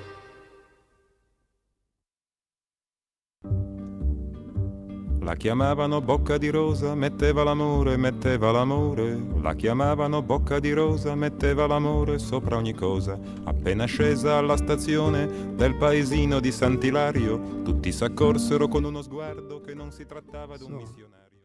La 5.30 5.36
chiamavano 5.36 6.00
bocca 6.00 6.38
di 6.38 6.50
rosa, 6.50 6.96
metteva 6.96 7.44
l'amore, 7.44 7.96
metteva 7.96 8.50
l'amore. 8.50 9.16
La 9.40 9.54
chiamavano 9.54 10.22
bocca 10.22 10.58
di 10.58 10.72
rosa, 10.72 11.14
metteva 11.14 11.68
l'amore 11.68 12.18
sopra 12.18 12.56
ogni 12.56 12.74
cosa. 12.74 13.16
Appena 13.44 13.84
scesa 13.84 14.38
alla 14.38 14.56
stazione 14.56 15.54
del 15.54 15.76
paesino 15.76 16.40
di 16.40 16.50
Sant'Ilario, 16.50 17.62
tutti 17.62 17.92
s'accorsero 17.92 18.66
con 18.66 18.82
uno 18.82 19.02
sguardo 19.02 19.60
che 19.60 19.72
non 19.72 19.92
si 19.92 20.04
trattava 20.04 20.56
di 20.56 20.64
un 20.64 20.72
missionario. 20.72 21.38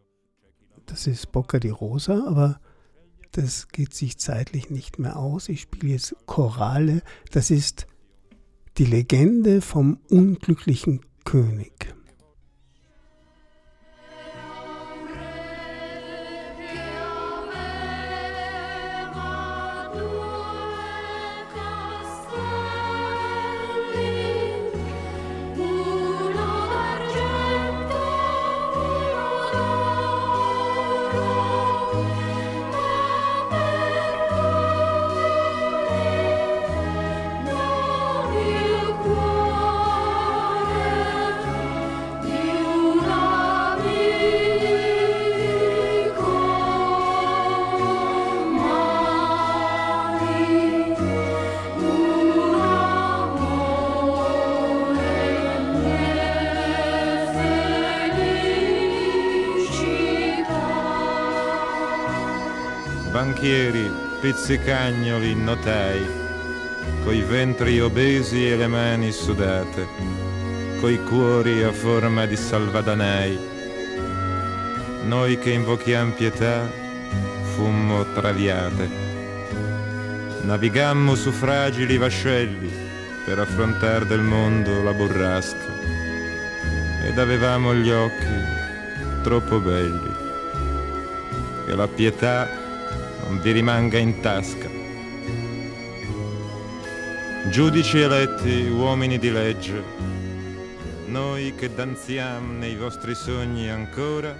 Das 0.86 1.06
ist 1.06 1.32
Bocca 1.32 1.60
di 1.60 1.70
Rosa, 1.70 2.26
aber 2.26 2.60
das 3.34 3.68
geht 3.68 3.94
sich 3.94 4.18
zeitlich 4.18 4.72
nicht 4.72 4.98
mehr 4.98 5.16
aus. 5.16 5.48
Ich 5.48 5.62
spiele 5.62 5.94
jetzt 5.94 6.16
Chorale. 6.26 7.04
Das 7.32 7.52
ist 7.52 7.86
die 8.80 8.86
Legende 8.86 9.62
vom 9.62 10.00
unglücklichen 10.10 11.02
König. 11.24 11.95
Banchieri, 63.26 63.92
pizzicagnoli, 64.22 65.34
notai, 65.34 66.06
coi 67.04 67.22
ventri 67.22 67.82
obesi 67.82 68.48
e 68.48 68.56
le 68.56 68.68
mani 68.68 69.12
sudate, 69.12 69.88
coi 70.80 71.04
cuori 71.04 71.64
a 71.64 71.72
forma 71.72 72.28
di 72.28 72.36
salvadanai. 72.36 73.40
Noi 75.06 75.40
che 75.40 75.52
invochiam 75.52 76.12
pietà 76.12 76.70
fummo 77.56 78.06
traviate. 78.14 79.04
Navigammo 80.42 81.16
su 81.16 81.32
fragili 81.32 81.98
vascelli 81.98 82.72
per 83.26 83.40
affrontare 83.40 84.06
del 84.06 84.22
mondo 84.22 84.84
la 84.84 84.94
burrasca 84.94 85.74
ed 87.08 87.18
avevamo 87.18 87.74
gli 87.74 87.90
occhi 87.90 88.54
troppo 89.24 89.60
belli 89.60 90.14
e 91.68 91.74
la 91.74 91.88
pietà 91.88 92.65
vi 93.42 93.52
rimanga 93.52 93.98
in 93.98 94.20
tasca. 94.22 94.70
Giudici 97.50 98.00
eletti, 98.00 98.68
uomini 98.68 99.18
di 99.20 99.32
legge, 99.32 99.84
noi 101.08 101.54
che 101.56 101.74
danziamo 101.74 102.58
nei 102.58 102.76
vostri 102.76 103.16
sogni 103.16 103.70
ancora, 103.70 104.36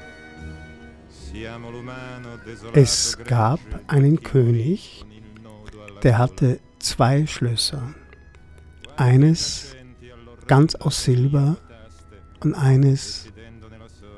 siamo 1.08 1.70
l'umano 1.70 2.38
desolato. 2.44 2.80
Es 2.80 3.18
gab 3.24 3.60
einen 3.88 4.22
König, 4.22 5.06
der 6.02 6.18
hatte 6.18 6.60
zwei 6.80 7.26
Schlösser. 7.26 7.94
Eines 8.98 9.76
ganz 10.48 10.76
aus 10.76 11.04
Silber 11.04 11.58
und 12.42 12.54
eines 12.56 13.28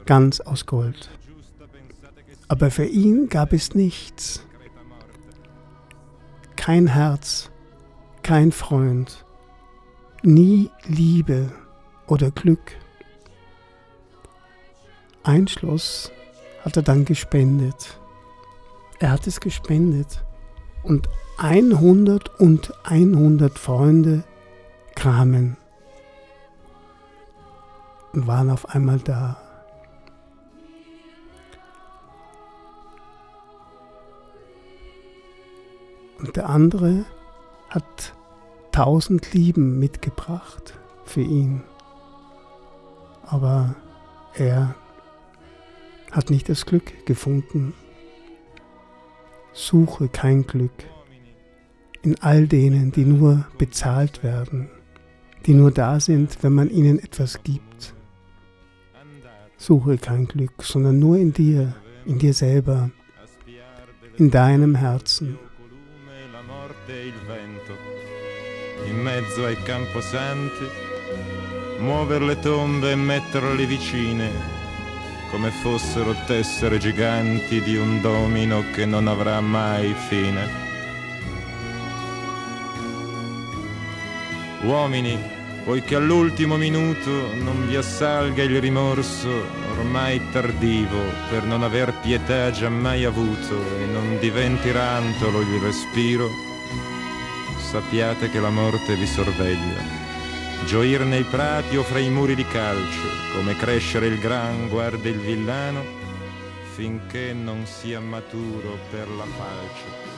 ganz 0.05 0.39
aus 0.39 0.65
Gold. 0.65 1.09
Aber 2.47 2.71
für 2.71 2.85
ihn 2.85 3.27
gab 3.27 3.51
es 3.51 3.75
nichts 3.75 4.46
kein 6.67 6.87
Herz, 6.87 7.49
kein 8.23 8.51
Freund, 8.51 9.23
nie 10.21 10.69
Liebe 10.85 11.49
oder 12.07 12.29
Glück. 12.29 12.75
Ein 15.23 15.47
Schloss 15.47 16.11
hat 16.65 16.75
er 16.75 16.83
dann 16.83 17.05
gespendet. 17.05 17.97
Er 18.99 19.11
hat 19.11 19.27
es 19.27 19.39
gespendet 19.39 20.25
und 20.83 21.07
100 21.37 22.37
und 22.37 22.73
100 22.83 23.57
Freunde 23.57 24.25
kamen 24.93 25.55
und 28.11 28.27
waren 28.27 28.49
auf 28.49 28.67
einmal 28.67 28.99
da. 28.99 29.46
Und 36.19 36.35
der 36.35 36.49
andere 36.49 37.05
hat 37.69 38.13
tausend 38.71 39.33
Lieben 39.33 39.79
mitgebracht 39.79 40.73
für 41.05 41.21
ihn. 41.21 41.63
Aber 43.23 43.75
er 44.33 44.75
hat 46.11 46.29
nicht 46.29 46.49
das 46.49 46.65
Glück 46.65 47.05
gefunden. 47.05 47.73
Suche 49.53 50.07
kein 50.07 50.45
Glück 50.45 50.71
in 52.03 52.15
all 52.21 52.47
denen, 52.47 52.91
die 52.91 53.03
nur 53.03 53.45
bezahlt 53.57 54.23
werden, 54.23 54.69
die 55.45 55.53
nur 55.53 55.71
da 55.71 55.99
sind, 55.99 56.41
wenn 56.41 56.53
man 56.53 56.69
ihnen 56.69 56.99
etwas 56.99 57.43
gibt. 57.43 57.93
Suche 59.57 59.97
kein 59.97 60.27
Glück, 60.27 60.63
sondern 60.63 60.99
nur 60.99 61.17
in 61.17 61.33
dir, 61.33 61.75
in 62.05 62.19
dir 62.19 62.33
selber, 62.33 62.91
in 64.17 64.31
deinem 64.31 64.75
Herzen. 64.75 65.37
E 66.89 67.05
il 67.07 67.19
vento, 67.25 67.77
in 68.85 68.97
mezzo 68.97 69.43
ai 69.43 69.61
camposanti, 69.61 70.65
muover 71.79 72.21
le 72.21 72.39
tombe 72.39 72.91
e 72.91 72.95
metterle 72.95 73.65
vicine, 73.65 74.31
come 75.29 75.49
fossero 75.49 76.15
tessere 76.25 76.77
giganti 76.77 77.61
di 77.61 77.75
un 77.75 77.99
domino 77.99 78.63
che 78.73 78.85
non 78.85 79.07
avrà 79.07 79.41
mai 79.41 79.93
fine. 80.07 80.65
Uomini, 84.61 85.19
poiché 85.65 85.95
all'ultimo 85.95 86.55
minuto 86.55 87.33
non 87.35 87.67
vi 87.67 87.75
assalga 87.75 88.43
il 88.43 88.61
rimorso 88.61 89.29
ormai 89.77 90.21
tardivo 90.31 90.99
per 91.29 91.43
non 91.43 91.63
aver 91.63 91.93
pietà 92.01 92.49
giammai 92.51 93.03
avuto 93.03 93.77
e 93.77 93.85
non 93.85 94.17
diventi 94.19 94.71
rantolo 94.71 95.41
il 95.41 95.59
respiro, 95.59 96.46
sappiate 97.67 98.29
che 98.29 98.39
la 98.39 98.49
morte 98.49 98.95
vi 98.95 99.05
sorveglia. 99.05 99.83
Gioir 100.65 101.01
nei 101.01 101.23
prati 101.23 101.75
o 101.75 101.83
fra 101.83 101.99
i 101.99 102.09
muri 102.09 102.33
di 102.33 102.47
calcio, 102.47 103.09
come 103.35 103.57
crescere 103.57 104.07
il 104.07 104.19
gran 104.19 104.69
guarda 104.69 105.09
il 105.09 105.19
villano, 105.19 105.83
finché 106.75 107.33
non 107.33 107.65
sia 107.65 107.99
maturo 107.99 108.77
per 108.89 109.09
la 109.09 109.25
falce. 109.25 110.16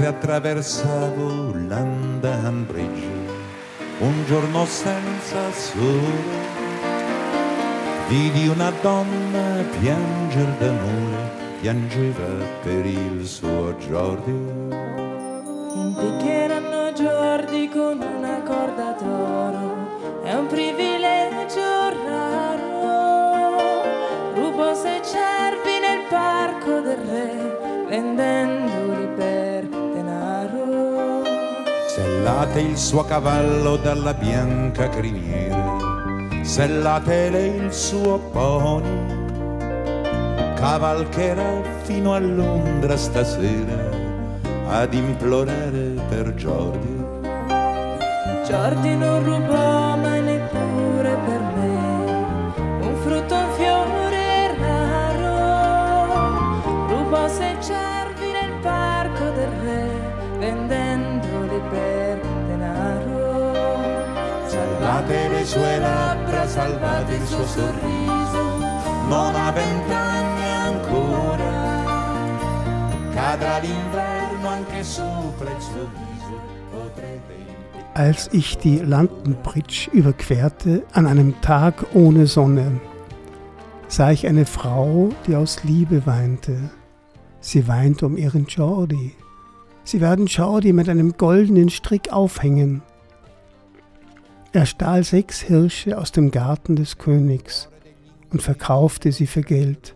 Mentre 0.00 0.06
attraversavo 0.06 1.52
London 1.68 2.64
Bridge 2.66 3.06
un 3.98 4.24
giorno 4.24 4.64
senza 4.64 5.52
sole. 5.52 6.48
Vidi 8.08 8.48
una 8.48 8.72
donna 8.80 9.62
pianger 9.78 10.46
d'amore 10.58 11.30
piangeva 11.60 12.44
per 12.62 12.86
il 12.86 13.26
suo 13.26 13.74
Jordi 13.74 14.59
suo 32.80 33.04
cavallo 33.04 33.76
dalla 33.76 34.14
bianca 34.14 34.88
criniera, 34.88 35.76
sellate 36.42 37.28
lei 37.28 37.56
il 37.56 37.72
suo 37.72 38.18
pony, 38.32 38.88
cavalcherà 40.54 41.62
fino 41.82 42.14
a 42.14 42.18
Londra 42.18 42.96
stasera 42.96 43.90
ad 44.70 44.94
implorare 44.94 45.94
per 46.08 46.32
Jordi. 46.34 47.04
Jordi 48.48 48.96
non 48.96 49.24
rubò 49.24 49.79
sue 65.50 65.78
labbra, 65.80 66.46
salvate 66.46 67.14
il 67.16 67.26
suo 67.26 67.44
sorriso, 67.44 68.42
non 69.08 69.34
ha 69.34 69.50
vent'anni 69.50 70.44
ancora, 70.68 71.52
cadrà 73.12 73.58
l'inverno 73.58 74.48
anche 74.48 74.84
sopra 74.84 75.50
il 75.50 75.60
suo 75.60 75.88
viso, 75.96 76.40
potrete 76.70 77.38
Als 77.94 78.28
ich 78.32 78.58
die 78.58 78.78
London 78.78 79.36
Bridge 79.42 79.90
überquerte 79.92 80.84
an 80.92 81.06
einem 81.06 81.40
Tag 81.40 81.84
ohne 81.94 82.26
Sonne, 82.26 82.80
sah 83.88 84.12
ich 84.12 84.28
eine 84.28 84.46
Frau, 84.46 85.08
die 85.26 85.34
aus 85.34 85.64
Liebe 85.64 86.06
weinte. 86.06 86.70
Sie 87.40 87.66
weinte 87.66 88.06
um 88.06 88.16
ihren 88.16 88.46
Jordi. 88.46 89.16
Sie 89.82 90.00
werden 90.00 90.26
Jordi 90.26 90.72
mit 90.72 90.88
einem 90.88 91.16
goldenen 91.16 91.70
Strick 91.70 92.12
aufhängen. 92.12 92.82
Er 94.52 94.66
stahl 94.66 95.04
sechs 95.04 95.40
Hirsche 95.40 95.96
aus 95.96 96.10
dem 96.10 96.32
Garten 96.32 96.74
des 96.74 96.98
Königs 96.98 97.68
und 98.30 98.42
verkaufte 98.42 99.12
sie 99.12 99.28
für 99.28 99.42
Geld. 99.42 99.94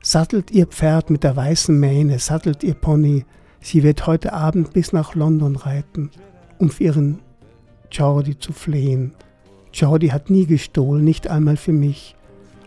Sattelt 0.00 0.52
ihr 0.52 0.66
Pferd 0.66 1.10
mit 1.10 1.24
der 1.24 1.34
weißen 1.34 1.78
Mähne, 1.78 2.20
sattelt 2.20 2.62
ihr 2.62 2.74
Pony, 2.74 3.24
sie 3.60 3.82
wird 3.82 4.06
heute 4.06 4.32
Abend 4.32 4.72
bis 4.72 4.92
nach 4.92 5.16
London 5.16 5.56
reiten, 5.56 6.10
um 6.58 6.70
für 6.70 6.84
ihren 6.84 7.18
Jordi 7.90 8.38
zu 8.38 8.52
flehen. 8.52 9.12
Jordi 9.74 10.08
hat 10.08 10.30
nie 10.30 10.46
gestohlen, 10.46 11.02
nicht 11.02 11.26
einmal 11.26 11.56
für 11.56 11.72
mich, 11.72 12.14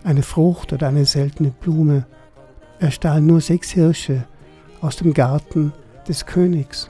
eine 0.03 0.23
Frucht 0.23 0.73
oder 0.73 0.89
eine 0.89 1.05
seltene 1.05 1.51
Blume. 1.51 2.05
Er 2.79 2.91
stahl 2.91 3.21
nur 3.21 3.39
sechs 3.39 3.71
Hirsche 3.71 4.25
aus 4.81 4.97
dem 4.97 5.13
Garten 5.13 5.71
des 6.05 6.25
Königs. 6.25 6.89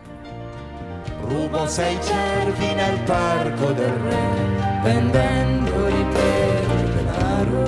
Rubo 1.28 1.67
sei 1.67 1.97
cervi 2.03 2.73
nel 2.76 2.99
parco 2.99 3.71
del 3.71 3.93
re, 3.93 4.82
vendendoli 4.84 6.05
per 6.13 6.89
denaro. 6.93 7.63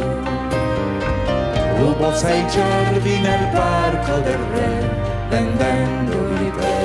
rubo 1.78 2.14
sei 2.14 2.48
cervi 2.52 3.20
nel 3.20 3.48
parco 3.52 4.20
del 4.20 4.38
re, 4.54 4.90
vendendoli 5.30 6.52
per 6.52 6.77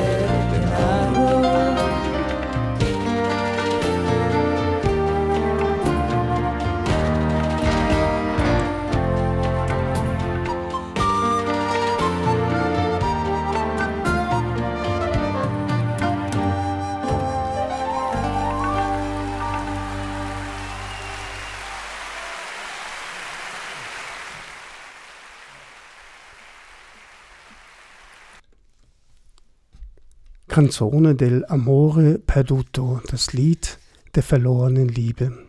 Canzone 30.53 31.15
del 31.15 31.47
Amore 31.47 32.19
Perduto, 32.19 33.01
das 33.11 33.33
Lied 33.33 33.79
der 34.15 34.23
verlorenen 34.23 34.87
Liebe. 34.87 35.47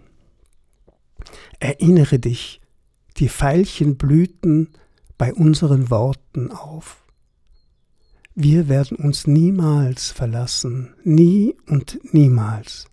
Erinnere 1.60 2.20
dich, 2.20 2.62
die 3.18 3.28
Veilchen 3.28 3.98
blühten 3.98 4.70
bei 5.18 5.34
unseren 5.34 5.90
Worten 5.90 6.52
auf. 6.52 7.04
Wir 8.34 8.70
werden 8.70 8.96
uns 8.96 9.28
niemals 9.28 10.10
verlassen, 10.10 10.96
nie 11.04 11.58
und 11.68 12.00
niemals. 12.14 12.86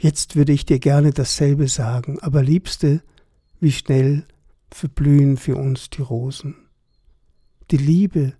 Jetzt 0.00 0.34
würde 0.34 0.50
ich 0.50 0.66
dir 0.66 0.80
gerne 0.80 1.12
dasselbe 1.12 1.68
sagen, 1.68 2.18
aber 2.22 2.42
Liebste, 2.42 3.04
wie 3.60 3.70
schnell 3.70 4.26
verblühen 4.72 5.36
für 5.36 5.54
uns 5.54 5.90
die 5.90 6.02
Rosen. 6.02 6.56
Die 7.70 7.76
Liebe, 7.76 8.32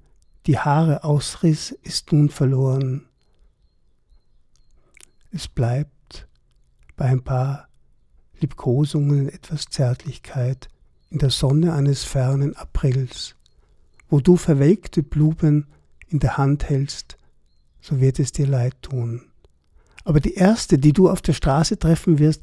die 0.47 0.59
Haare 0.59 1.05
ausriss, 1.05 1.71
ist 1.71 2.13
nun 2.13 2.29
verloren. 2.29 3.07
Es 5.33 5.49
bleibt 5.49 6.29
bei 6.97 7.07
ein 7.07 7.23
paar 7.23 7.69
Liebkosungen 8.41 9.29
etwas 9.29 9.67
Zärtlichkeit 9.67 10.69
in 11.11 11.19
der 11.19 11.31
Sonne 11.31 11.73
eines 11.73 12.05
fernen 12.05 12.57
Aprils. 12.57 13.37
Wo 14.09 14.21
du 14.21 14.37
verwelkte 14.37 15.03
Blumen 15.03 15.67
in 16.09 16.21
der 16.21 16.37
Hand 16.37 16.69
hältst, 16.69 17.17
so 17.81 18.01
wird 18.01 18.19
es 18.19 18.33
dir 18.33 18.47
leid 18.47 18.75
tun. 18.83 19.23
Aber 20.05 20.21
die 20.21 20.35
erste, 20.35 20.79
die 20.79 20.93
du 20.93 21.09
auf 21.09 21.23
der 21.23 21.33
Straße 21.33 21.79
treffen 21.79 22.19
wirst, 22.19 22.43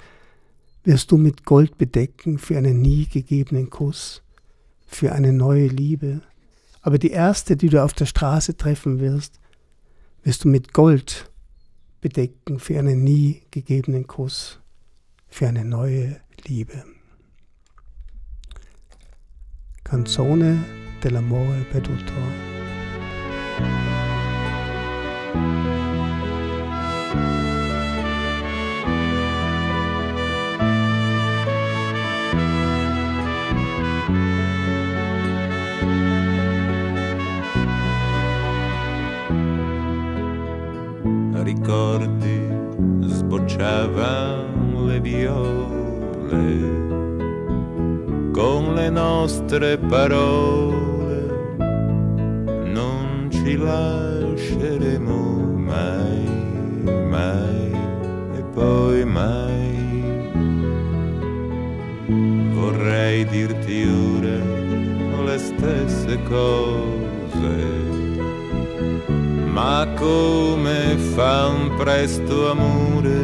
wirst 0.84 1.12
du 1.12 1.18
mit 1.18 1.46
Gold 1.46 1.78
bedecken 1.78 2.40
für 2.40 2.58
einen 2.58 2.82
nie 2.82 3.06
gegebenen 3.06 3.70
Kuss, 3.70 4.24
für 4.88 5.12
eine 5.14 5.32
neue 5.32 5.68
Liebe. 5.68 6.22
Aber 6.82 6.98
die 6.98 7.12
erste, 7.12 7.56
die 7.56 7.70
du 7.70 7.84
auf 7.84 7.94
der 7.94 8.06
Straße 8.06 8.58
treffen 8.58 9.00
wirst, 9.00 9.40
wirst 10.24 10.44
du 10.44 10.48
mit 10.48 10.74
Gold 10.74 11.30
bedecken 12.02 12.60
für 12.60 12.80
einen 12.80 13.04
nie 13.04 13.44
gegebenen 13.52 14.08
Kuss, 14.08 14.60
für 15.28 15.48
eine 15.48 15.64
neue 15.64 16.20
Liebe. 16.46 16.84
Canzone 19.84 20.64
dell'amore 21.04 21.64
perduto. 21.72 22.51
Fiavan 43.62 44.88
le 44.88 45.00
viole 45.00 45.50
con 48.34 48.74
le 48.74 48.90
nostre 48.90 49.78
parole 49.78 51.20
non 52.74 53.30
ci 53.30 53.56
lasceremo 53.56 55.20
mai, 55.56 56.26
mai 57.08 57.72
e 58.36 58.42
poi 58.54 59.06
mai. 59.06 59.80
Vorrei 62.54 63.26
dirti 63.26 63.84
ora 63.84 64.40
le 65.24 65.38
stesse 65.38 66.24
cose 66.24 67.92
ma 69.52 69.86
come 70.02 70.98
fa 71.14 71.50
un 71.50 71.76
presto 71.78 72.50
amore 72.50 73.20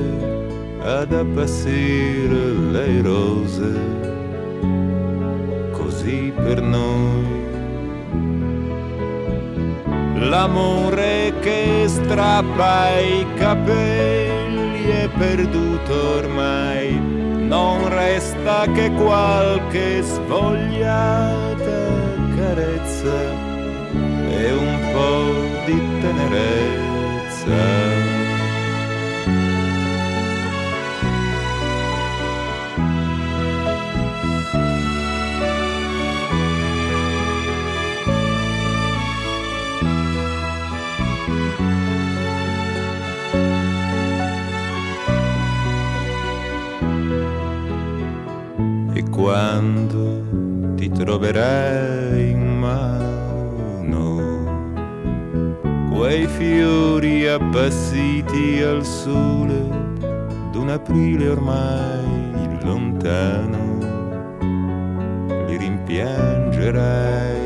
ad 0.80 1.12
appassire 1.12 2.54
le 2.72 3.02
rose, 3.02 3.72
così 5.72 6.32
per 6.36 6.62
noi. 6.62 7.26
L'amore 10.30 11.34
che 11.40 11.86
strappa 11.88 13.00
i 13.00 13.26
capelli 13.34 14.84
è 14.86 15.10
perduto 15.18 16.18
ormai, 16.18 16.94
non 16.94 17.90
resta 17.90 18.68
che 18.72 18.92
qualche 18.92 20.04
svogliata 20.04 21.86
carezza 22.36 23.20
e 24.30 24.52
un 24.52 24.80
po' 24.94 25.37
di 25.68 25.76
tenerezza. 26.00 26.56
Quando 49.18 50.24
ti 50.76 50.90
troverai 50.92 51.67
appassiti 57.38 58.62
al 58.62 58.84
sole 58.84 59.70
d'un 60.52 60.70
aprile 60.70 61.30
ormai 61.30 62.58
lontano, 62.64 63.78
li 65.46 65.58
rimpiangerai. 65.58 67.46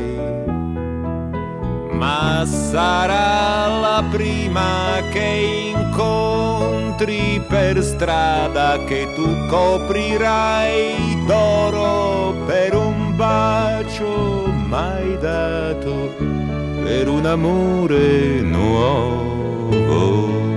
Ma 1.92 2.44
sarà 2.44 3.66
la 3.78 4.04
prima 4.10 5.00
che 5.12 5.72
incontri 5.76 7.40
per 7.46 7.82
strada 7.82 8.82
che 8.86 9.12
tu 9.14 9.46
coprirai 9.46 11.22
d'oro 11.26 12.34
per 12.46 12.74
un 12.74 13.14
bacio 13.14 14.46
mai 14.66 15.16
dato 15.18 16.14
per 16.82 17.08
un 17.08 17.26
amore 17.26 18.40
nuovo. 18.40 19.41
Oh. 19.94 20.51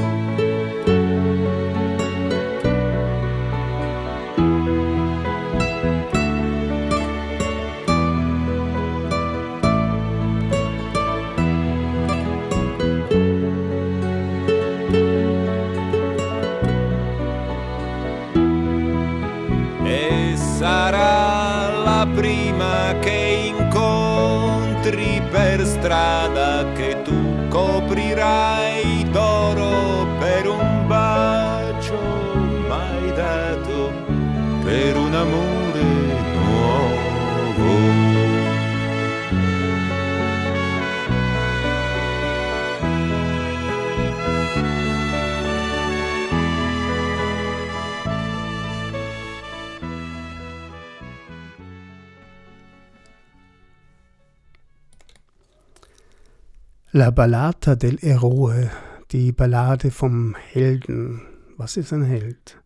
La 56.97 57.11
Ballata 57.11 57.75
del 57.75 57.97
Eroe, 58.01 58.71
die 59.11 59.33
Ballade 59.33 59.91
vom 59.91 60.33
Helden. 60.33 61.23
Was 61.57 61.75
ist 61.75 61.91
ein 61.91 62.03
Held? 62.03 62.57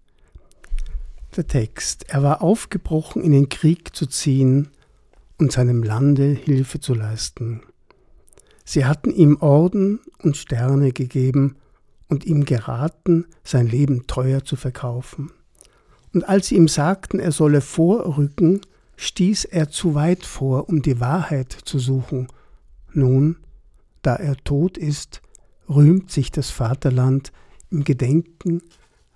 Der 1.36 1.48
Text. 1.48 2.06
Er 2.10 2.22
war 2.22 2.44
aufgebrochen, 2.44 3.24
in 3.24 3.32
den 3.32 3.50
Krieg 3.50 3.96
zu 3.96 4.06
ziehen 4.06 4.68
und 5.40 5.52
seinem 5.52 5.82
Lande 5.82 6.26
Hilfe 6.26 6.80
zu 6.80 6.94
leisten. 6.94 7.64
Sie 8.64 8.86
hatten 8.86 9.10
ihm 9.10 9.38
Orden 9.42 10.00
und 10.22 10.38
Sterne 10.38 10.92
gegeben 10.92 11.56
und 12.08 12.24
ihm 12.24 12.46
geraten, 12.46 13.26
sein 13.44 13.66
Leben 13.66 14.06
teuer 14.06 14.46
zu 14.46 14.58
verkaufen. 14.58 15.32
Und 16.14 16.30
als 16.30 16.50
sie 16.50 16.56
ihm 16.56 16.68
sagten, 16.68 17.20
er 17.20 17.32
solle 17.32 17.62
vorrücken, 17.62 18.62
stieß 18.96 19.46
er 19.46 19.72
zu 19.72 19.96
weit 19.96 20.24
vor, 20.24 20.70
um 20.70 20.84
die 20.84 21.00
Wahrheit 21.00 21.52
zu 21.52 21.80
suchen. 21.80 22.28
Nun 22.94 23.38
da 24.02 24.16
er 24.16 24.38
tot 24.38 24.78
ist, 24.78 25.22
rühmt 25.68 26.12
sich 26.12 26.32
das 26.32 26.50
Vaterland 26.50 27.32
im 27.70 27.84
Gedenken 27.84 28.62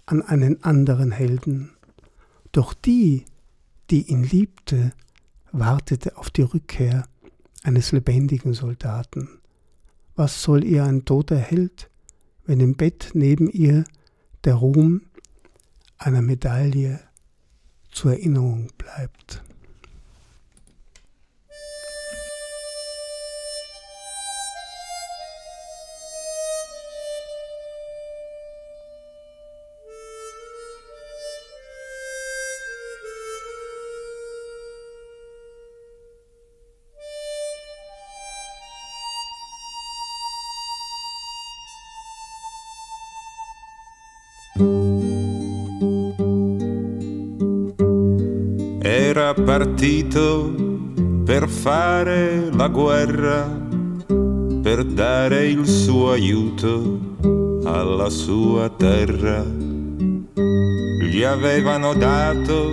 an 0.06 0.22
einen 0.22 0.64
anderen 0.64 1.12
Helden. 1.12 1.72
Doch 2.52 2.74
die, 2.74 3.26
die 3.90 4.10
ihn 4.10 4.24
liebte, 4.24 4.92
wartete 5.52 6.18
auf 6.18 6.30
die 6.30 6.44
Rückkehr 6.44 7.08
eines 7.64 7.92
lebendigen 7.92 8.54
Soldaten. 8.54 9.30
Was 10.16 10.44
soll 10.44 10.64
ihr 10.64 10.84
ein 10.84 11.06
toter 11.06 11.38
Held, 11.38 11.90
wenn 12.46 12.60
im 12.60 12.76
Bett 12.76 13.12
neben 13.14 13.50
ihr 13.50 13.86
der 14.44 14.56
Ruhm 14.56 15.02
einer 15.98 16.22
Medaille 16.22 17.00
zur 17.92 18.12
Erinnerung 18.12 18.70
bleibt? 18.78 19.44
Partito 49.84 50.56
per 51.26 51.50
fare 51.50 52.50
la 52.54 52.70
guerra, 52.70 53.44
per 54.62 54.86
dare 54.86 55.48
il 55.48 55.68
suo 55.68 56.12
aiuto 56.12 57.00
alla 57.66 58.10
sua 58.10 58.70
terra. 58.70 59.44
Gli 61.02 61.24
avevano 61.24 61.94
dato 61.96 62.72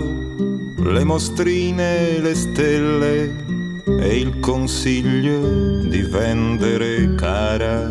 le 0.85 1.03
mostrine, 1.03 2.17
le 2.19 2.33
stelle 2.33 3.45
e 3.99 4.17
il 4.17 4.39
consiglio 4.39 5.81
di 5.89 6.03
vendere 6.03 7.13
cara 7.15 7.89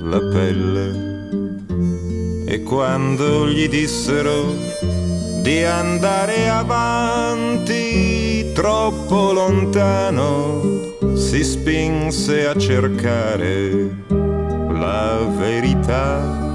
la 0.00 0.20
pelle. 0.32 1.10
E 2.46 2.62
quando 2.62 3.46
gli 3.50 3.68
dissero 3.68 4.54
di 5.42 5.62
andare 5.62 6.48
avanti 6.48 7.71
troppo 8.62 9.32
lontano, 9.32 10.60
si 11.16 11.42
spinse 11.42 12.46
a 12.46 12.54
cercare 12.54 13.90
la 14.08 15.18
verità. 15.36 16.50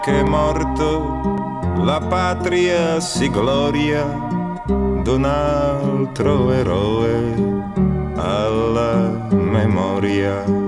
che 0.00 0.20
è 0.20 0.22
morto, 0.22 1.74
la 1.82 2.00
patria 2.00 2.98
si 2.98 3.28
gloria 3.28 4.02
d'un 4.64 5.24
altro 5.24 6.50
eroe 6.50 7.34
alla 8.16 9.28
memoria. 9.30 10.67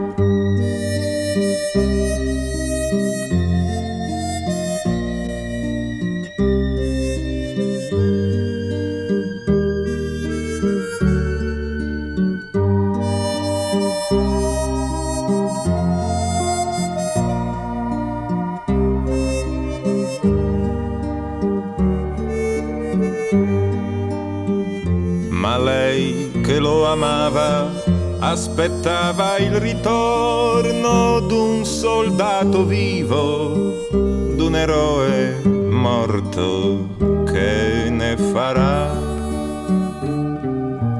Aspettava 28.31 29.39
il 29.39 29.57
ritorno 29.57 31.19
d'un 31.19 31.65
soldato 31.65 32.65
vivo, 32.65 33.89
d'un 33.91 34.55
eroe 34.55 35.43
morto 35.45 36.87
che 37.25 37.89
ne 37.91 38.17
farà. 38.17 38.97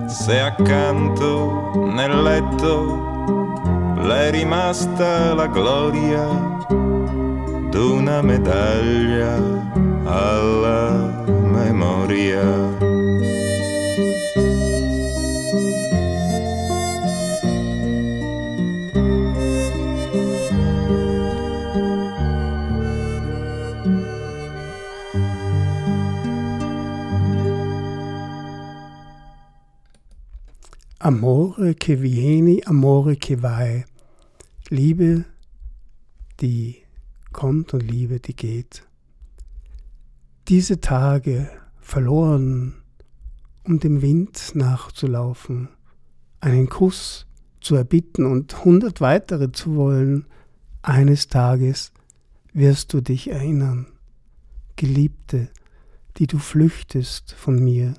Se 0.09 0.41
accanto 0.41 1.71
nel 1.95 2.21
letto 2.21 2.99
le 3.95 4.27
è 4.27 4.31
rimasta 4.33 5.33
la 5.33 5.47
gloria 5.47 6.27
d'una 7.71 8.23
medaglia 8.23 9.39
alla 10.05 11.23
memoria. 11.27 12.90
Amore 31.11 31.75
che 31.75 31.97
vieni, 31.97 32.61
amore 32.63 33.17
che 33.17 33.35
vai. 33.35 33.85
Liebe, 34.69 35.25
die 36.39 36.77
kommt 37.33 37.75
und 37.75 37.83
Liebe, 37.83 38.21
die 38.21 38.37
geht. 38.37 38.87
Diese 40.47 40.79
Tage 40.81 41.51
verloren, 41.81 42.85
um 43.65 43.81
dem 43.81 44.03
Wind 44.03 44.53
nachzulaufen, 44.55 45.71
einen 46.39 46.69
Kuss 46.69 47.27
zu 47.61 47.75
erbitten 47.75 48.25
und 48.25 48.65
hundert 48.65 49.01
weitere 49.01 49.51
zu 49.51 49.75
wollen, 49.75 50.27
eines 50.81 51.27
Tages 51.27 51.93
wirst 52.53 52.93
du 52.93 53.01
dich 53.01 53.33
erinnern, 53.33 53.89
Geliebte, 54.77 55.49
die 56.19 56.29
du 56.29 56.39
flüchtest 56.39 57.33
von 57.33 57.59
mir 57.59 57.95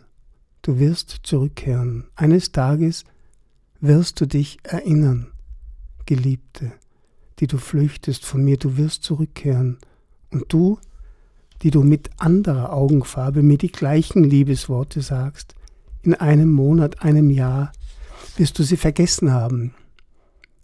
du 0.61 0.79
wirst 0.79 1.21
zurückkehren. 1.23 2.05
Eines 2.15 2.51
Tages 2.51 3.03
wirst 3.79 4.21
du 4.21 4.27
dich 4.27 4.59
erinnern, 4.63 5.31
Geliebte, 6.05 6.71
die 7.39 7.47
du 7.47 7.57
flüchtest 7.57 8.25
von 8.25 8.43
mir, 8.43 8.57
du 8.57 8.77
wirst 8.77 9.03
zurückkehren. 9.03 9.77
Und 10.29 10.51
du, 10.53 10.79
die 11.61 11.71
du 11.71 11.83
mit 11.83 12.09
anderer 12.17 12.73
Augenfarbe 12.73 13.43
mir 13.43 13.57
die 13.57 13.71
gleichen 13.71 14.23
Liebesworte 14.23 15.01
sagst, 15.01 15.55
in 16.03 16.13
einem 16.15 16.49
Monat, 16.49 17.03
einem 17.03 17.29
Jahr 17.29 17.71
wirst 18.37 18.57
du 18.57 18.63
sie 18.63 18.77
vergessen 18.77 19.31
haben. 19.31 19.73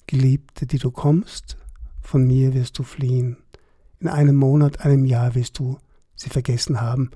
Geliebte, 0.08 0.66
die 0.66 0.80
du 0.80 0.90
kommst, 0.90 1.58
von 2.02 2.26
mir 2.26 2.54
wirst 2.54 2.80
du 2.80 2.84
fliehen. 2.84 3.38
In 4.00 4.08
einem 4.08 4.36
Monat, 4.36 4.82
einem 4.82 5.06
Jahr 5.06 5.36
wirst 5.36 5.60
du 5.60 5.78
sie 6.16 6.30
vergessen 6.30 6.82
haben 6.82 7.12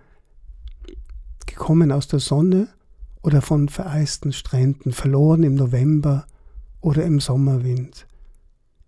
gekommen 1.52 1.92
aus 1.92 2.08
der 2.08 2.20
Sonne 2.20 2.68
oder 3.22 3.42
von 3.42 3.70
vereisten 3.70 4.34
Stränden, 4.34 4.92
verloren 4.92 5.44
im 5.44 5.56
November 5.56 6.26
oder 6.80 7.06
im 7.06 7.20
Sommerwind. 7.20 8.08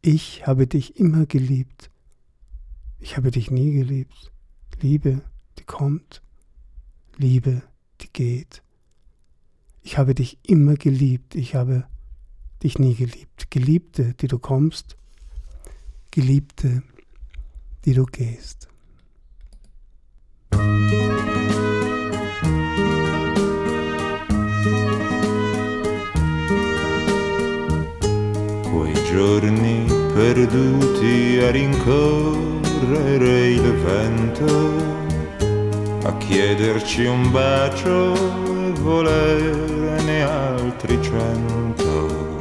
Ich 0.02 0.48
habe 0.48 0.68
dich 0.68 0.98
immer 0.98 1.26
geliebt. 1.26 1.90
Ich 3.00 3.16
habe 3.16 3.32
dich 3.32 3.52
nie 3.52 3.72
geliebt. 3.72 4.32
Liebe, 4.82 5.22
die 5.60 5.64
kommt. 5.64 6.22
Liebe, 7.18 7.62
die 8.02 8.10
geht. 8.12 8.64
Ich 9.82 9.98
habe 9.98 10.16
dich 10.16 10.40
immer 10.44 10.76
geliebt. 10.76 11.36
Ich 11.36 11.56
habe 11.56 11.86
dich 12.64 12.80
nie 12.80 12.96
geliebt. 12.96 13.52
Geliebte, 13.52 14.14
die 14.16 14.28
du 14.28 14.40
kommst. 14.40 14.98
Geliebte, 16.12 16.84
die 17.86 17.94
du 17.94 18.06
gehst. 18.06 18.68
Giorni 29.24 29.86
perduti 30.14 31.40
a 31.42 31.50
rincorrere 31.50 33.48
il 33.52 33.74
vento, 33.86 34.74
a 36.04 36.18
chiederci 36.18 37.06
un 37.06 37.32
bacio 37.32 38.14
e 38.14 38.74
volerne 38.82 40.24
altri 40.24 41.02
cento. 41.02 42.32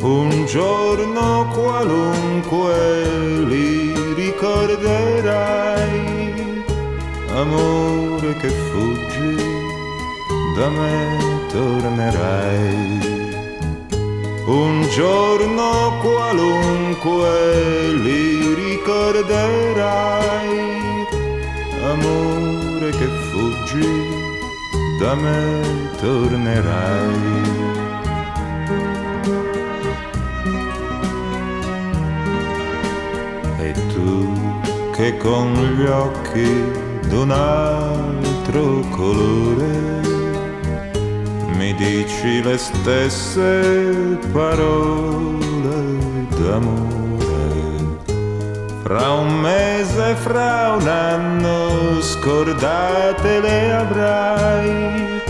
Un 0.00 0.46
giorno 0.46 1.46
qualunque 1.52 3.04
li 3.48 3.92
ricorderai, 4.14 5.84
amore 7.34 8.34
che 8.40 8.48
fuggi, 8.48 9.36
da 10.56 10.68
me 10.70 11.18
tornerai 11.52 13.11
un 14.52 14.86
giorno 14.90 15.96
qualunque 16.02 17.92
li 18.04 18.54
ricorderai, 18.54 20.26
amore 21.90 22.90
che 22.90 23.08
fuggi, 23.30 23.88
da 24.98 25.14
me 25.14 25.62
tornerai. 26.00 27.40
E 33.58 33.72
tu 33.94 34.32
che 34.92 35.16
con 35.16 35.54
gli 35.54 35.86
occhi 35.86 36.62
d'un 37.08 37.30
altro 37.30 38.80
colore 38.90 40.21
mi 41.62 41.74
dici 41.74 42.42
le 42.42 42.58
stesse 42.58 44.18
parole 44.32 45.38
d'amore. 46.38 47.50
Fra 48.82 49.10
un 49.12 49.32
mese, 49.40 50.16
fra 50.16 50.76
un 50.78 50.88
anno, 50.88 52.00
scordate 52.00 53.40
le 53.40 53.72
avrai, 53.72 55.20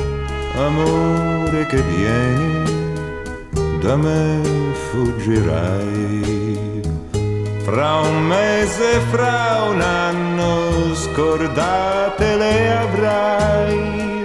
amore 0.56 1.66
che 1.66 1.82
vieni, 1.82 2.94
da 3.82 3.96
me 3.96 4.40
fuggirai. 4.88 6.80
Fra 7.66 8.00
un 8.08 8.22
mese, 8.24 9.00
fra 9.10 9.68
un 9.70 9.80
anno, 9.82 10.94
scordate 10.94 12.36
le 12.36 12.56
avrai 12.84 14.21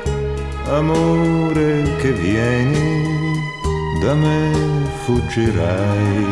amore 0.69 1.95
che 1.97 2.11
vieni, 2.11 3.39
da 4.01 4.13
me 4.13 4.51
fuggirai. 5.05 6.25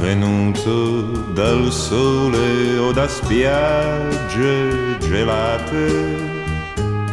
Venuto 0.00 1.02
dal 1.34 1.70
sole 1.70 2.78
o 2.78 2.92
da 2.92 3.06
spiagge 3.06 4.98
gelate, 5.00 6.16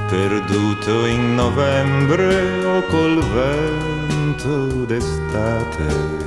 perduto 0.10 1.06
in 1.06 1.36
novembre 1.36 2.64
o 2.64 2.82
col 2.84 3.20
vento 3.34 4.86
d'estate 4.86 6.25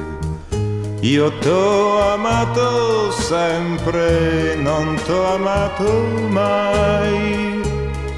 io 1.01 1.31
t'ho 1.39 2.01
amato 2.15 3.13
sempre, 3.13 4.57
non 4.57 4.97
t'ho 5.07 5.35
amato 5.35 6.03
mai. 6.29 7.63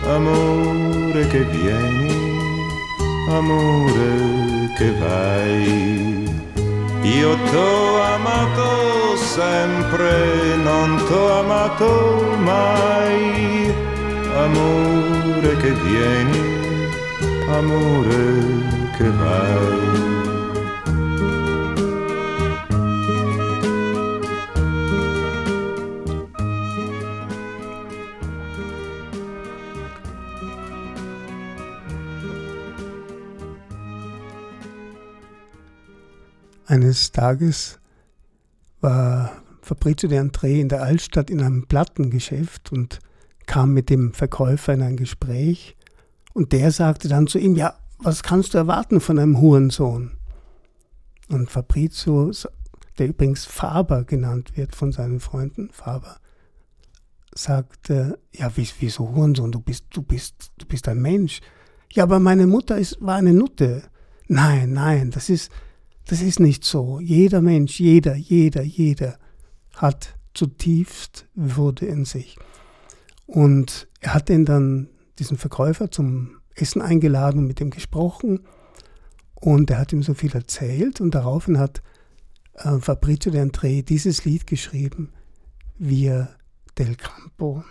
Amore 0.06 1.26
che 1.26 1.44
vieni, 1.44 2.66
amore 3.28 4.72
che 4.78 4.92
vai. 4.92 6.28
Io 7.02 7.36
t'ho 7.50 8.00
amato 8.14 9.16
sempre, 9.16 10.56
non 10.62 10.96
t'ho 11.06 11.38
amato 11.38 12.36
mai. 12.38 13.74
Amore 14.36 15.56
che 15.56 15.72
vieni, 15.84 16.42
amore 17.46 18.34
che 18.96 19.08
vai. 19.10 20.19
Eines 36.70 37.10
Tages 37.10 37.80
war 38.80 39.32
Fabrizio 39.60 40.08
de 40.08 40.20
André 40.20 40.60
in 40.60 40.68
der 40.68 40.84
Altstadt 40.84 41.28
in 41.28 41.42
einem 41.42 41.66
Plattengeschäft 41.66 42.70
und 42.70 43.00
kam 43.46 43.74
mit 43.74 43.90
dem 43.90 44.12
Verkäufer 44.12 44.74
in 44.74 44.82
ein 44.82 44.96
Gespräch 44.96 45.76
und 46.32 46.52
der 46.52 46.70
sagte 46.70 47.08
dann 47.08 47.26
zu 47.26 47.40
ihm, 47.40 47.56
ja, 47.56 47.74
was 47.98 48.22
kannst 48.22 48.54
du 48.54 48.58
erwarten 48.58 49.00
von 49.00 49.18
einem 49.18 49.40
Hurensohn? 49.40 50.12
Und 51.28 51.50
Fabrizio, 51.50 52.30
der 53.00 53.08
übrigens 53.08 53.46
Faber 53.46 54.04
genannt 54.04 54.56
wird 54.56 54.76
von 54.76 54.92
seinen 54.92 55.18
Freunden, 55.18 55.70
Faber, 55.72 56.18
sagte, 57.34 58.20
ja, 58.32 58.48
wieso 58.54 59.12
Hurensohn, 59.12 59.50
du 59.50 59.58
bist, 59.58 59.86
du 59.90 60.02
bist, 60.02 60.52
du 60.56 60.66
bist 60.66 60.86
ein 60.86 61.02
Mensch. 61.02 61.40
Ja, 61.92 62.04
aber 62.04 62.20
meine 62.20 62.46
Mutter 62.46 62.78
ist, 62.78 62.96
war 63.00 63.16
eine 63.16 63.34
Nutte. 63.34 63.82
Nein, 64.28 64.72
nein, 64.72 65.10
das 65.10 65.30
ist, 65.30 65.50
das 66.06 66.22
ist 66.22 66.40
nicht 66.40 66.64
so. 66.64 67.00
Jeder 67.00 67.40
Mensch, 67.40 67.78
jeder, 67.80 68.14
jeder, 68.14 68.62
jeder 68.62 69.18
hat 69.74 70.14
zutiefst 70.34 71.26
Würde 71.34 71.86
in 71.86 72.04
sich. 72.04 72.36
Und 73.26 73.88
er 74.00 74.14
hat 74.14 74.28
den 74.28 74.44
dann, 74.44 74.88
diesen 75.18 75.36
Verkäufer, 75.36 75.90
zum 75.90 76.40
Essen 76.54 76.82
eingeladen 76.82 77.40
und 77.40 77.46
mit 77.46 77.60
ihm 77.60 77.70
gesprochen. 77.70 78.40
Und 79.34 79.70
er 79.70 79.78
hat 79.78 79.92
ihm 79.92 80.02
so 80.02 80.14
viel 80.14 80.32
erzählt. 80.32 81.00
Und 81.00 81.14
daraufhin 81.14 81.58
hat 81.58 81.82
äh, 82.54 82.78
Fabrizio 82.78 83.32
de 83.32 83.42
André 83.42 83.82
dieses 83.82 84.24
Lied 84.24 84.46
geschrieben, 84.46 85.12
Via 85.78 86.28
del 86.76 86.96
Campo. 86.96 87.64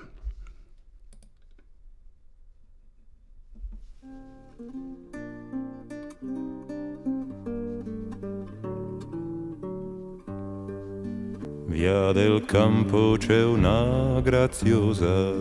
Via 11.80 12.11
del 12.11 12.43
campo 12.43 13.15
c'è 13.17 13.41
una 13.41 14.19
graziosa, 14.19 15.32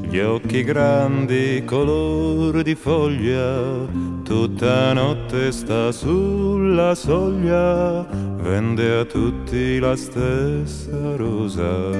gli 0.00 0.20
occhi 0.20 0.62
grandi 0.62 1.64
color 1.66 2.62
di 2.62 2.76
foglia, 2.76 3.88
tutta 4.22 4.92
notte 4.92 5.50
sta 5.50 5.90
sulla 5.90 6.94
soglia, 6.94 8.06
vende 8.36 9.00
a 9.00 9.04
tutti 9.04 9.80
la 9.80 9.96
stessa 9.96 11.16
rosa. 11.16 11.90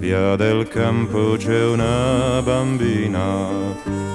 Via 0.00 0.34
del 0.34 0.66
campo 0.66 1.36
c'è 1.36 1.64
una 1.64 2.42
bambina 2.42 3.46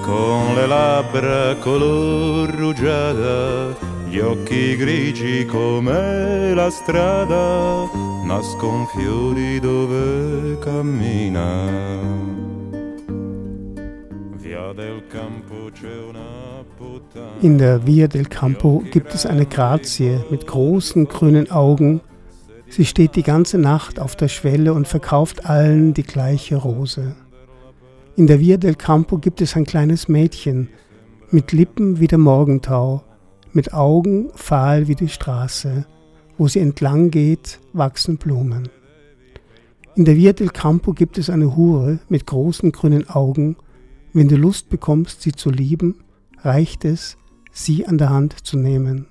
con 0.01 0.53
le 0.53 0.67
labbra 0.67 1.55
color 1.61 2.49
rugiada 2.49 3.98
gli 4.09 4.17
occhi 4.17 4.75
grigi 4.75 5.45
come 5.45 6.53
la 6.55 6.69
strada, 6.71 7.87
nascon 8.25 8.87
fiori 8.87 9.59
dove 9.59 10.57
cammina. 10.59 11.99
Via 14.37 14.73
del 14.73 15.03
Campo 15.07 15.69
c'è 15.71 15.95
una 16.09 16.65
puttana. 16.75 17.37
In 17.41 17.57
der 17.57 17.85
Via 17.85 18.07
del 18.07 18.27
Campo 18.27 18.81
gibt 18.89 19.13
es 19.13 19.27
eine 19.27 19.45
Grazie 19.45 20.25
mit 20.31 20.47
großen 20.47 21.07
grünen 21.07 21.51
Augen. 21.51 22.01
Sie 22.67 22.85
steht 22.85 23.15
die 23.15 23.23
ganze 23.23 23.59
Nacht 23.59 23.99
auf 23.99 24.15
der 24.15 24.27
Schwelle 24.27 24.73
und 24.73 24.87
verkauft 24.87 25.45
allen 25.45 25.93
die 25.93 26.03
gleiche 26.03 26.55
Rose. 26.55 27.15
In 28.15 28.25
der 28.25 28.39
Via 28.39 28.57
del 28.57 28.75
Campo 28.75 29.19
gibt 29.19 29.39
es 29.39 29.55
ein 29.55 29.65
kleines 29.65 30.07
Mädchen 30.07 30.69
mit 31.29 31.51
Lippen 31.51 31.99
wie 31.99 32.07
der 32.07 32.17
Morgentau 32.17 33.03
mit 33.53 33.73
Augen 33.73 34.29
fahl 34.35 34.87
wie 34.87 34.95
die 34.95 35.09
Straße, 35.09 35.85
wo 36.37 36.47
sie 36.47 36.59
entlang 36.59 37.11
geht, 37.11 37.59
wachsen 37.73 38.17
Blumen. 38.17 38.69
In 39.95 40.05
der 40.05 40.15
Via 40.15 40.33
del 40.33 40.49
Campo 40.49 40.93
gibt 40.93 41.17
es 41.17 41.29
eine 41.29 41.55
Hure 41.55 41.99
mit 42.07 42.25
großen 42.25 42.71
grünen 42.71 43.09
Augen. 43.09 43.57
Wenn 44.13 44.27
du 44.27 44.37
Lust 44.37 44.69
bekommst, 44.69 45.21
sie 45.21 45.33
zu 45.33 45.49
lieben, 45.49 45.95
reicht 46.41 46.85
es, 46.85 47.17
sie 47.51 47.85
an 47.85 47.97
der 47.97 48.09
Hand 48.09 48.45
zu 48.45 48.57
nehmen. 48.57 49.07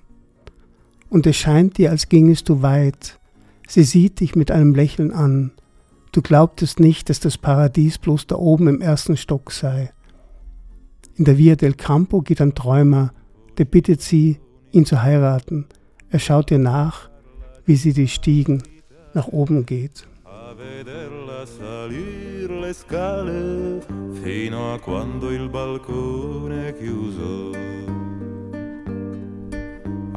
Und 1.11 1.27
es 1.27 1.37
scheint 1.37 1.79
dir, 1.79 1.91
als 1.91 2.09
gingest 2.09 2.49
du 2.49 2.63
weit. 2.63 3.19
Sie 3.67 3.85
sieht 3.85 4.21
dich 4.21 4.35
mit 4.35 4.51
einem 4.51 4.75
Lächeln 4.75 5.13
an. 5.13 5.53
Du 6.13 6.23
glaubtest 6.23 6.81
nicht, 6.81 7.11
dass 7.11 7.21
das 7.21 7.37
Paradies 7.37 7.99
bloß 7.99 8.27
da 8.27 8.37
oben 8.37 8.69
im 8.69 8.81
ersten 8.81 9.17
Stock 9.17 9.53
sei. 9.53 9.93
In 11.17 11.25
der 11.25 11.37
Via 11.37 11.57
del 11.57 11.75
Campo 11.75 12.23
geht 12.23 12.41
ein 12.41 12.55
Träumer 12.55 13.13
der 13.59 13.65
bittet 13.65 14.01
sie, 14.01 14.39
ihn 14.73 14.87
zu 14.87 15.03
heiraten. 15.03 15.67
Er 16.11 16.19
schaut 16.19 16.51
ihr 16.51 16.59
nach, 16.59 17.11
wie 17.67 17.77
sie 17.77 17.93
die 17.93 18.09
Stiegen 18.09 18.63
nach 19.15 19.29
oben 19.29 19.67
geht. 19.67 20.07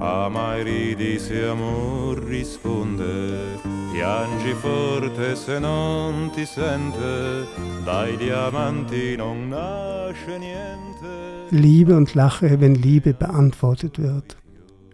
a 0.01 0.57
e 0.57 0.63
ridi 0.63 1.19
se 1.19 1.47
amor 1.47 2.17
risponde, 2.27 3.59
piangi 3.91 4.53
forte 4.53 5.35
se 5.35 5.59
non 5.59 6.31
ti 6.33 6.45
sente, 6.45 7.45
dai 7.83 8.15
diamanti 8.17 9.15
non 9.17 9.49
nasce 9.49 10.37
niente. 10.37 11.47
Liebe 11.49 11.95
und 11.95 12.13
lache, 12.13 12.61
wenn 12.61 12.75
Liebe 12.75 13.13
beantwortet 13.13 13.99
wird. 13.99 14.37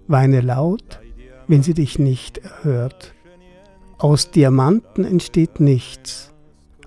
Weine 0.08 0.42
laut, 0.42 1.00
wenn 1.48 1.62
sie 1.62 1.74
dich 1.74 2.00
nicht 2.00 2.40
erhört. 2.40 3.14
Aus 4.00 4.32
Diamanten 4.32 5.06
entsteht 5.06 5.60
nichts, 5.60 6.34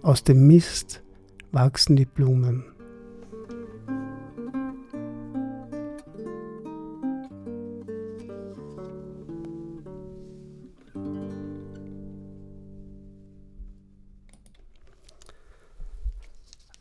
aus 0.03 0.25
dem 0.25 0.47
Mist 0.47 1.03
wachsen 1.53 1.97
die 1.97 2.07
Blumen. 2.07 2.70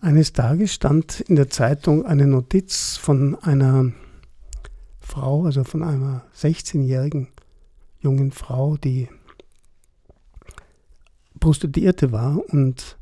Eines 0.02 0.32
Tages 0.32 0.74
stand 0.74 1.20
in 1.20 1.36
der 1.36 1.50
Zeitung 1.50 2.06
eine 2.06 2.26
Notiz 2.26 2.96
von 2.96 3.36
einer 3.36 3.92
Frau, 5.02 5.44
also 5.44 5.66
von 5.66 5.84
einer 5.84 6.24
16-jährigen 6.34 7.28
jungen 8.00 8.32
Frau, 8.32 8.78
die 8.78 9.10
Prostituierte 11.42 12.14
war 12.14 12.42
und 12.50 12.98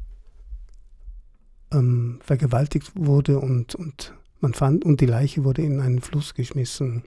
ähm, 1.72 2.20
vergewaltigt 2.24 2.92
wurde 2.96 3.40
und, 3.40 3.76
und 3.76 4.16
man 4.40 4.56
fand, 4.56 4.84
und 4.84 5.00
die 5.00 5.06
Leiche 5.06 5.44
wurde 5.44 5.62
in 5.62 5.80
einen 5.82 6.02
Fluss 6.02 6.34
geschmissen. 6.34 7.04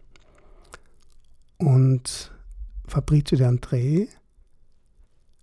Und 1.58 2.32
Fabrizio 2.86 3.38
de 3.38 3.46
André 3.46 4.08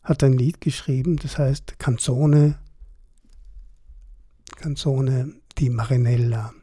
hat 0.04 0.24
ein 0.24 0.34
Lied 0.34 0.62
geschrieben, 0.62 1.18
das 1.18 1.38
heißt 1.38 1.80
Canzone 1.80 2.58
Canzone 4.58 5.42
di 5.58 5.70
Marinella. 5.70 6.54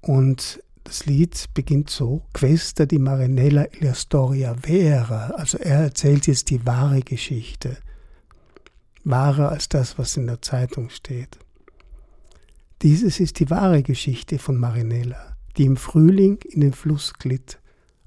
Und 0.00 0.62
das 0.84 1.06
Lied 1.06 1.46
beginnt 1.54 1.90
so: 1.90 2.22
Questa 2.32 2.84
di 2.84 2.98
Marinella 2.98 3.64
e 3.64 3.84
la 3.84 3.94
storia 3.94 4.54
vera. 4.54 5.32
Also 5.36 5.58
er 5.58 5.80
erzählt 5.80 6.26
jetzt 6.26 6.50
die 6.50 6.64
wahre 6.64 7.00
Geschichte. 7.00 7.78
Wahrer 9.04 9.50
als 9.50 9.68
das, 9.68 9.98
was 9.98 10.16
in 10.16 10.26
der 10.26 10.40
Zeitung 10.42 10.88
steht. 10.90 11.38
Dieses 12.82 13.20
ist 13.20 13.40
die 13.40 13.50
wahre 13.50 13.82
Geschichte 13.82 14.38
von 14.38 14.56
Marinella, 14.56 15.36
die 15.56 15.64
im 15.64 15.76
Frühling 15.76 16.38
in 16.48 16.60
den 16.60 16.72
Fluss 16.72 17.14
glitt. 17.14 17.58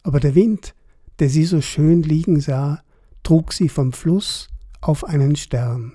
Aber 0.03 0.19
der 0.19 0.35
Wind, 0.35 0.73
der 1.19 1.29
sie 1.29 1.45
so 1.45 1.61
schön 1.61 2.03
liegen 2.03 2.39
sah, 2.39 2.81
trug 3.23 3.53
sie 3.53 3.69
vom 3.69 3.91
Fluss 3.91 4.47
auf 4.81 5.03
einen 5.03 5.35
Stern. 5.35 5.93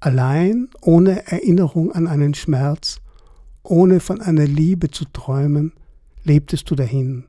Allein, 0.00 0.68
ohne 0.80 1.26
Erinnerung 1.26 1.92
an 1.92 2.06
einen 2.06 2.34
Schmerz, 2.34 3.00
ohne 3.62 4.00
von 4.00 4.20
einer 4.20 4.46
Liebe 4.46 4.90
zu 4.90 5.04
träumen, 5.12 5.72
lebtest 6.24 6.70
du 6.70 6.74
dahin. 6.74 7.24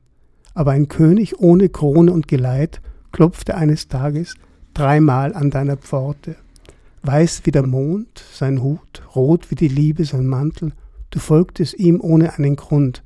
aber 0.54 0.72
ein 0.72 0.88
König 0.88 1.38
ohne 1.40 1.68
Krone 1.68 2.12
und 2.12 2.28
Geleit 2.28 2.80
klopfte 3.12 3.54
eines 3.54 3.88
Tages 3.88 4.34
dreimal 4.74 5.34
an 5.34 5.50
deiner 5.50 5.76
Pforte. 5.76 6.36
Weiß 7.02 7.42
wie 7.44 7.50
der 7.50 7.66
Mond, 7.66 8.22
sein 8.32 8.62
Hut, 8.62 9.02
rot 9.14 9.50
wie 9.50 9.54
die 9.54 9.68
Liebe, 9.68 10.04
sein 10.04 10.26
Mantel, 10.26 10.72
du 11.10 11.18
folgtest 11.18 11.78
ihm 11.78 12.00
ohne 12.00 12.34
einen 12.34 12.56
Grund, 12.56 13.02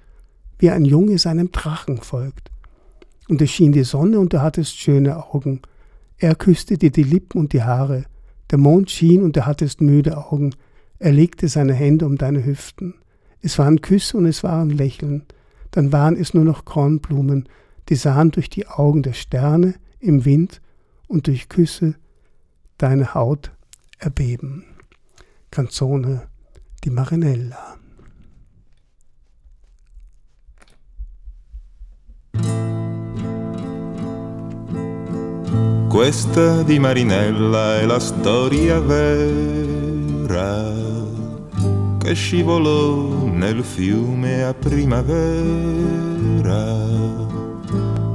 wie 0.59 0.71
ein 0.71 0.85
Junge 0.85 1.19
seinem 1.19 1.53
Drachen 1.53 1.99
folgt. 1.99 2.51
Und 3.29 3.41
es 3.41 3.51
schien 3.51 3.73
die 3.73 3.85
Sonne 3.85 4.19
und 4.19 4.33
du 4.33 4.43
hattest 4.43 4.77
schöne 4.77 5.25
Augen. 5.25 5.63
Er 6.19 6.35
küsste 6.35 6.77
dir 6.77 6.91
die 6.91 7.03
Lippen 7.03 7.39
und 7.39 7.53
die 7.53 7.63
Haare. 7.63 8.05
Der 8.55 8.61
Mond 8.61 8.89
schien 8.89 9.25
und 9.25 9.35
du 9.35 9.47
hattest 9.47 9.81
müde 9.81 10.17
Augen. 10.17 10.55
Er 11.01 11.11
legte 11.11 11.49
seine 11.49 11.75
Hände 11.75 12.07
um 12.07 12.19
deine 12.19 12.47
Hüften. 12.47 12.95
Es 13.43 13.59
waren 13.59 13.81
Küsse 13.81 14.17
und 14.17 14.27
es 14.27 14.45
waren 14.45 14.71
Lächeln. 14.71 15.25
Dann 15.73 15.91
waren 15.91 16.15
es 16.15 16.35
nur 16.35 16.45
noch 16.45 16.65
Kornblumen, 16.65 17.49
die 17.89 17.97
sahen 17.97 18.31
durch 18.31 18.49
die 18.49 18.69
Augen 18.69 19.03
der 19.03 19.15
Sterne 19.15 19.75
im 19.99 20.25
Wind 20.25 20.61
und 21.09 21.27
durch 21.27 21.49
Küsse 21.49 21.97
deine 22.79 23.13
Haut 23.13 23.51
erbeben. 23.99 24.65
Canzone 25.51 26.29
di 26.85 26.91
Marinella. 26.91 27.77
Questa 35.95 36.65
di 36.65 36.81
Marinella 36.81 37.79
è 37.79 37.85
la 37.85 38.01
storia 38.01 38.81
vera 38.81 40.73
che 41.99 42.15
scivolò 42.15 43.29
nel 43.31 43.63
fiume 43.63 44.43
a 44.43 44.53
primavera. 44.55 45.15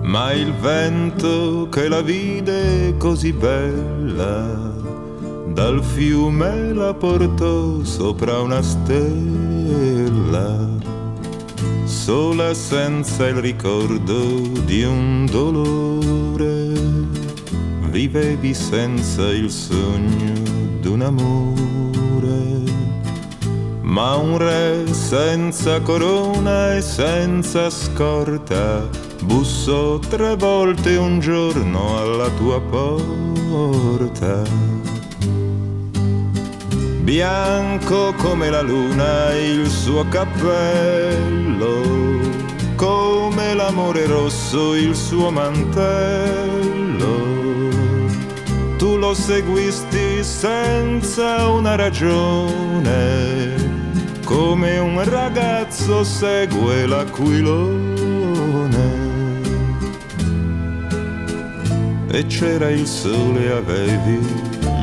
Ma 0.01 0.33
il 0.33 0.53
vento 0.55 1.69
che 1.69 1.87
la 1.87 2.01
vide 2.01 2.97
così 2.97 3.31
bella 3.31 4.73
dal 5.47 5.81
fiume 5.81 6.73
la 6.73 6.93
portò 6.93 7.81
sopra 7.85 8.41
una 8.41 8.61
stella, 8.61 9.07
sola 11.85 12.53
senza 12.53 13.25
il 13.25 13.35
ricordo 13.35 14.41
di 14.65 14.83
un 14.83 15.25
dolore 15.31 16.98
vivevi 17.99 18.53
senza 18.53 19.27
il 19.27 19.51
sogno 19.51 20.31
d'un 20.79 21.01
amore. 21.01 22.63
Ma 23.81 24.15
un 24.15 24.37
re 24.37 24.85
senza 24.93 25.81
corona 25.81 26.75
e 26.75 26.81
senza 26.81 27.69
scorta 27.69 28.87
bussò 29.23 29.99
tre 29.99 30.37
volte 30.37 30.95
un 30.95 31.19
giorno 31.19 31.99
alla 31.99 32.29
tua 32.29 32.61
porta. 32.61 34.43
Bianco 37.01 38.13
come 38.13 38.49
la 38.49 38.61
luna 38.61 39.35
il 39.35 39.67
suo 39.67 40.07
cappello, 40.07 41.81
come 42.75 43.53
l'amore 43.53 44.05
rosso 44.05 44.73
il 44.73 44.95
suo 44.95 45.29
mantello 45.31 46.88
lo 48.99 49.13
seguisti 49.13 50.21
senza 50.23 51.47
una 51.47 51.75
ragione, 51.75 53.55
come 54.25 54.77
un 54.77 55.01
ragazzo 55.09 56.03
segue 56.03 56.85
l'aquilone. 56.85 58.27
E 62.11 62.25
c'era 62.25 62.69
il 62.69 62.85
sole, 62.85 63.51
avevi 63.51 64.19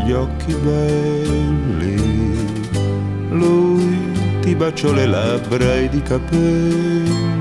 gli 0.05 0.13
occhi 0.13 0.55
belli, 0.55 1.95
lui 3.31 4.13
ti 4.41 4.55
baciò 4.55 4.93
le 4.93 5.07
labbra 5.07 5.75
ed 5.77 5.93
i 5.93 6.03
capelli. 6.03 7.35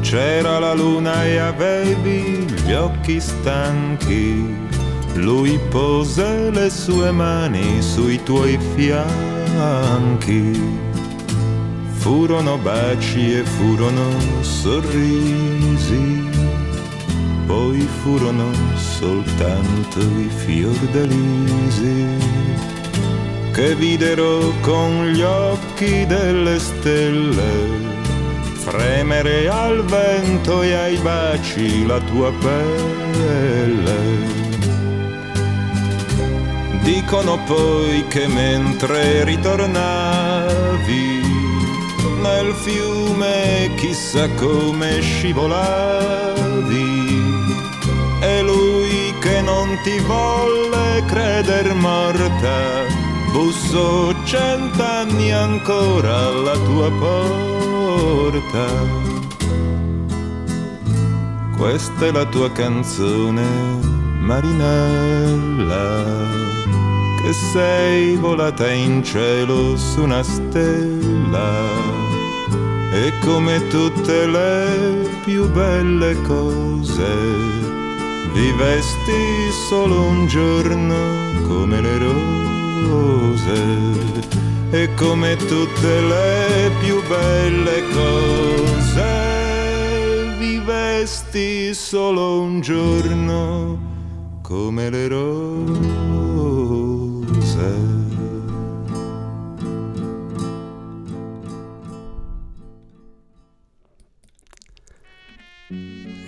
C'era 0.00 0.58
la 0.58 0.74
luna 0.74 1.24
e 1.24 1.38
avevi 1.38 2.44
gli 2.64 2.72
occhi 2.72 3.20
stanchi 3.20 4.68
lui 5.14 5.58
pose 5.70 6.50
le 6.50 6.70
sue 6.70 7.10
mani 7.10 7.82
sui 7.82 8.22
tuoi 8.22 8.58
fianchi. 8.74 10.78
Furono 11.92 12.56
baci 12.56 13.34
e 13.34 13.44
furono 13.44 14.08
sorrisi, 14.40 16.28
poi 17.46 17.86
furono 18.02 18.46
soltanto 18.76 20.00
i 20.00 20.30
fiordalisi 20.44 22.38
che 23.52 23.74
videro 23.74 24.52
con 24.60 25.08
gli 25.08 25.20
occhi 25.20 26.06
delle 26.06 26.58
stelle 26.58 27.88
fremere 28.54 29.48
al 29.48 29.84
vento 29.84 30.62
e 30.62 30.74
ai 30.74 30.96
baci 30.98 31.86
la 31.86 31.98
tua 32.00 32.32
pelle 32.32 34.39
Dicono 36.92 37.38
poi 37.44 38.04
che 38.08 38.26
mentre 38.26 39.22
ritornavi 39.22 41.22
nel 42.20 42.52
fiume 42.52 43.70
chissà 43.76 44.28
come 44.30 45.00
scivolavi 45.00 46.34
e 48.20 48.42
lui 48.42 49.14
che 49.20 49.40
non 49.40 49.78
ti 49.84 50.00
volle 50.00 51.04
creder 51.06 51.72
morta 51.74 52.82
bussò 53.30 54.12
cent'anni 54.24 55.32
ancora 55.32 56.26
alla 56.26 56.58
tua 56.58 56.90
porta. 56.90 58.66
Questa 61.56 62.06
è 62.06 62.10
la 62.10 62.24
tua 62.24 62.50
canzone, 62.50 63.46
Marinella 64.18 65.60
che 67.30 67.36
sei 67.36 68.16
volata 68.16 68.68
in 68.72 69.04
cielo 69.04 69.76
su 69.76 70.02
una 70.02 70.20
stella. 70.20 71.68
E 72.92 73.12
come 73.20 73.68
tutte 73.68 74.26
le 74.26 75.08
più 75.24 75.48
belle 75.52 76.20
cose 76.22 77.06
vivesti 78.32 79.48
solo 79.68 80.02
un 80.02 80.26
giorno 80.26 80.96
come 81.46 81.80
le 81.80 81.98
rose. 81.98 83.62
E 84.72 84.92
come 84.94 85.36
tutte 85.36 86.00
le 86.00 86.72
più 86.80 87.00
belle 87.06 87.84
cose 87.92 89.04
vivesti 90.36 91.74
solo 91.74 92.40
un 92.40 92.60
giorno 92.60 93.78
come 94.42 94.90
le 94.90 95.06
rose 95.06 96.49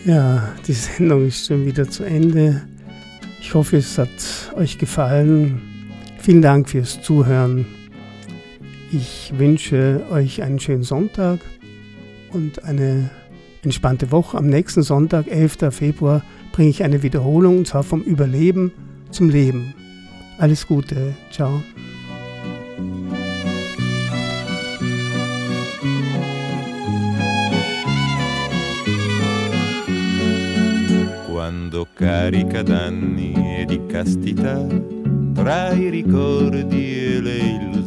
Ja, 0.04 0.52
die 0.66 0.72
Sendung 0.72 1.26
ist 1.28 1.46
schon 1.46 1.64
wieder 1.64 1.88
zu 1.88 2.02
Ende. 2.02 2.62
Ich 3.40 3.54
hoffe, 3.54 3.76
es 3.76 3.98
hat 3.98 4.08
euch 4.56 4.78
gefallen. 4.78 5.62
Vielen 6.18 6.42
Dank 6.42 6.68
fürs 6.68 7.00
Zuhören. 7.02 7.66
Ich 8.90 9.32
wünsche 9.36 10.02
euch 10.10 10.42
einen 10.42 10.58
schönen 10.58 10.82
Sonntag 10.82 11.38
und 12.32 12.64
eine 12.64 13.10
entspannte 13.62 14.10
Woche. 14.10 14.36
Am 14.38 14.48
nächsten 14.48 14.82
Sonntag, 14.82 15.28
11. 15.28 15.58
Februar, 15.70 16.24
bringe 16.50 16.70
ich 16.70 16.82
eine 16.82 17.02
Wiederholung, 17.02 17.58
und 17.58 17.68
zwar 17.68 17.84
vom 17.84 18.02
Überleben 18.02 18.72
zum 19.10 19.30
Leben. 19.30 19.72
Alles 20.42 20.66
Gute, 20.66 21.14
ciao. 21.30 21.62
Quando 31.28 31.86
carica 31.94 32.62
d'anni 32.64 33.60
e 33.60 33.64
di 33.66 33.86
castità, 33.86 34.66
tra 35.32 35.74
i 35.74 35.88
ricordi 35.90 36.92
e 36.92 37.20
le 37.20 37.36
illusioni 37.36 37.81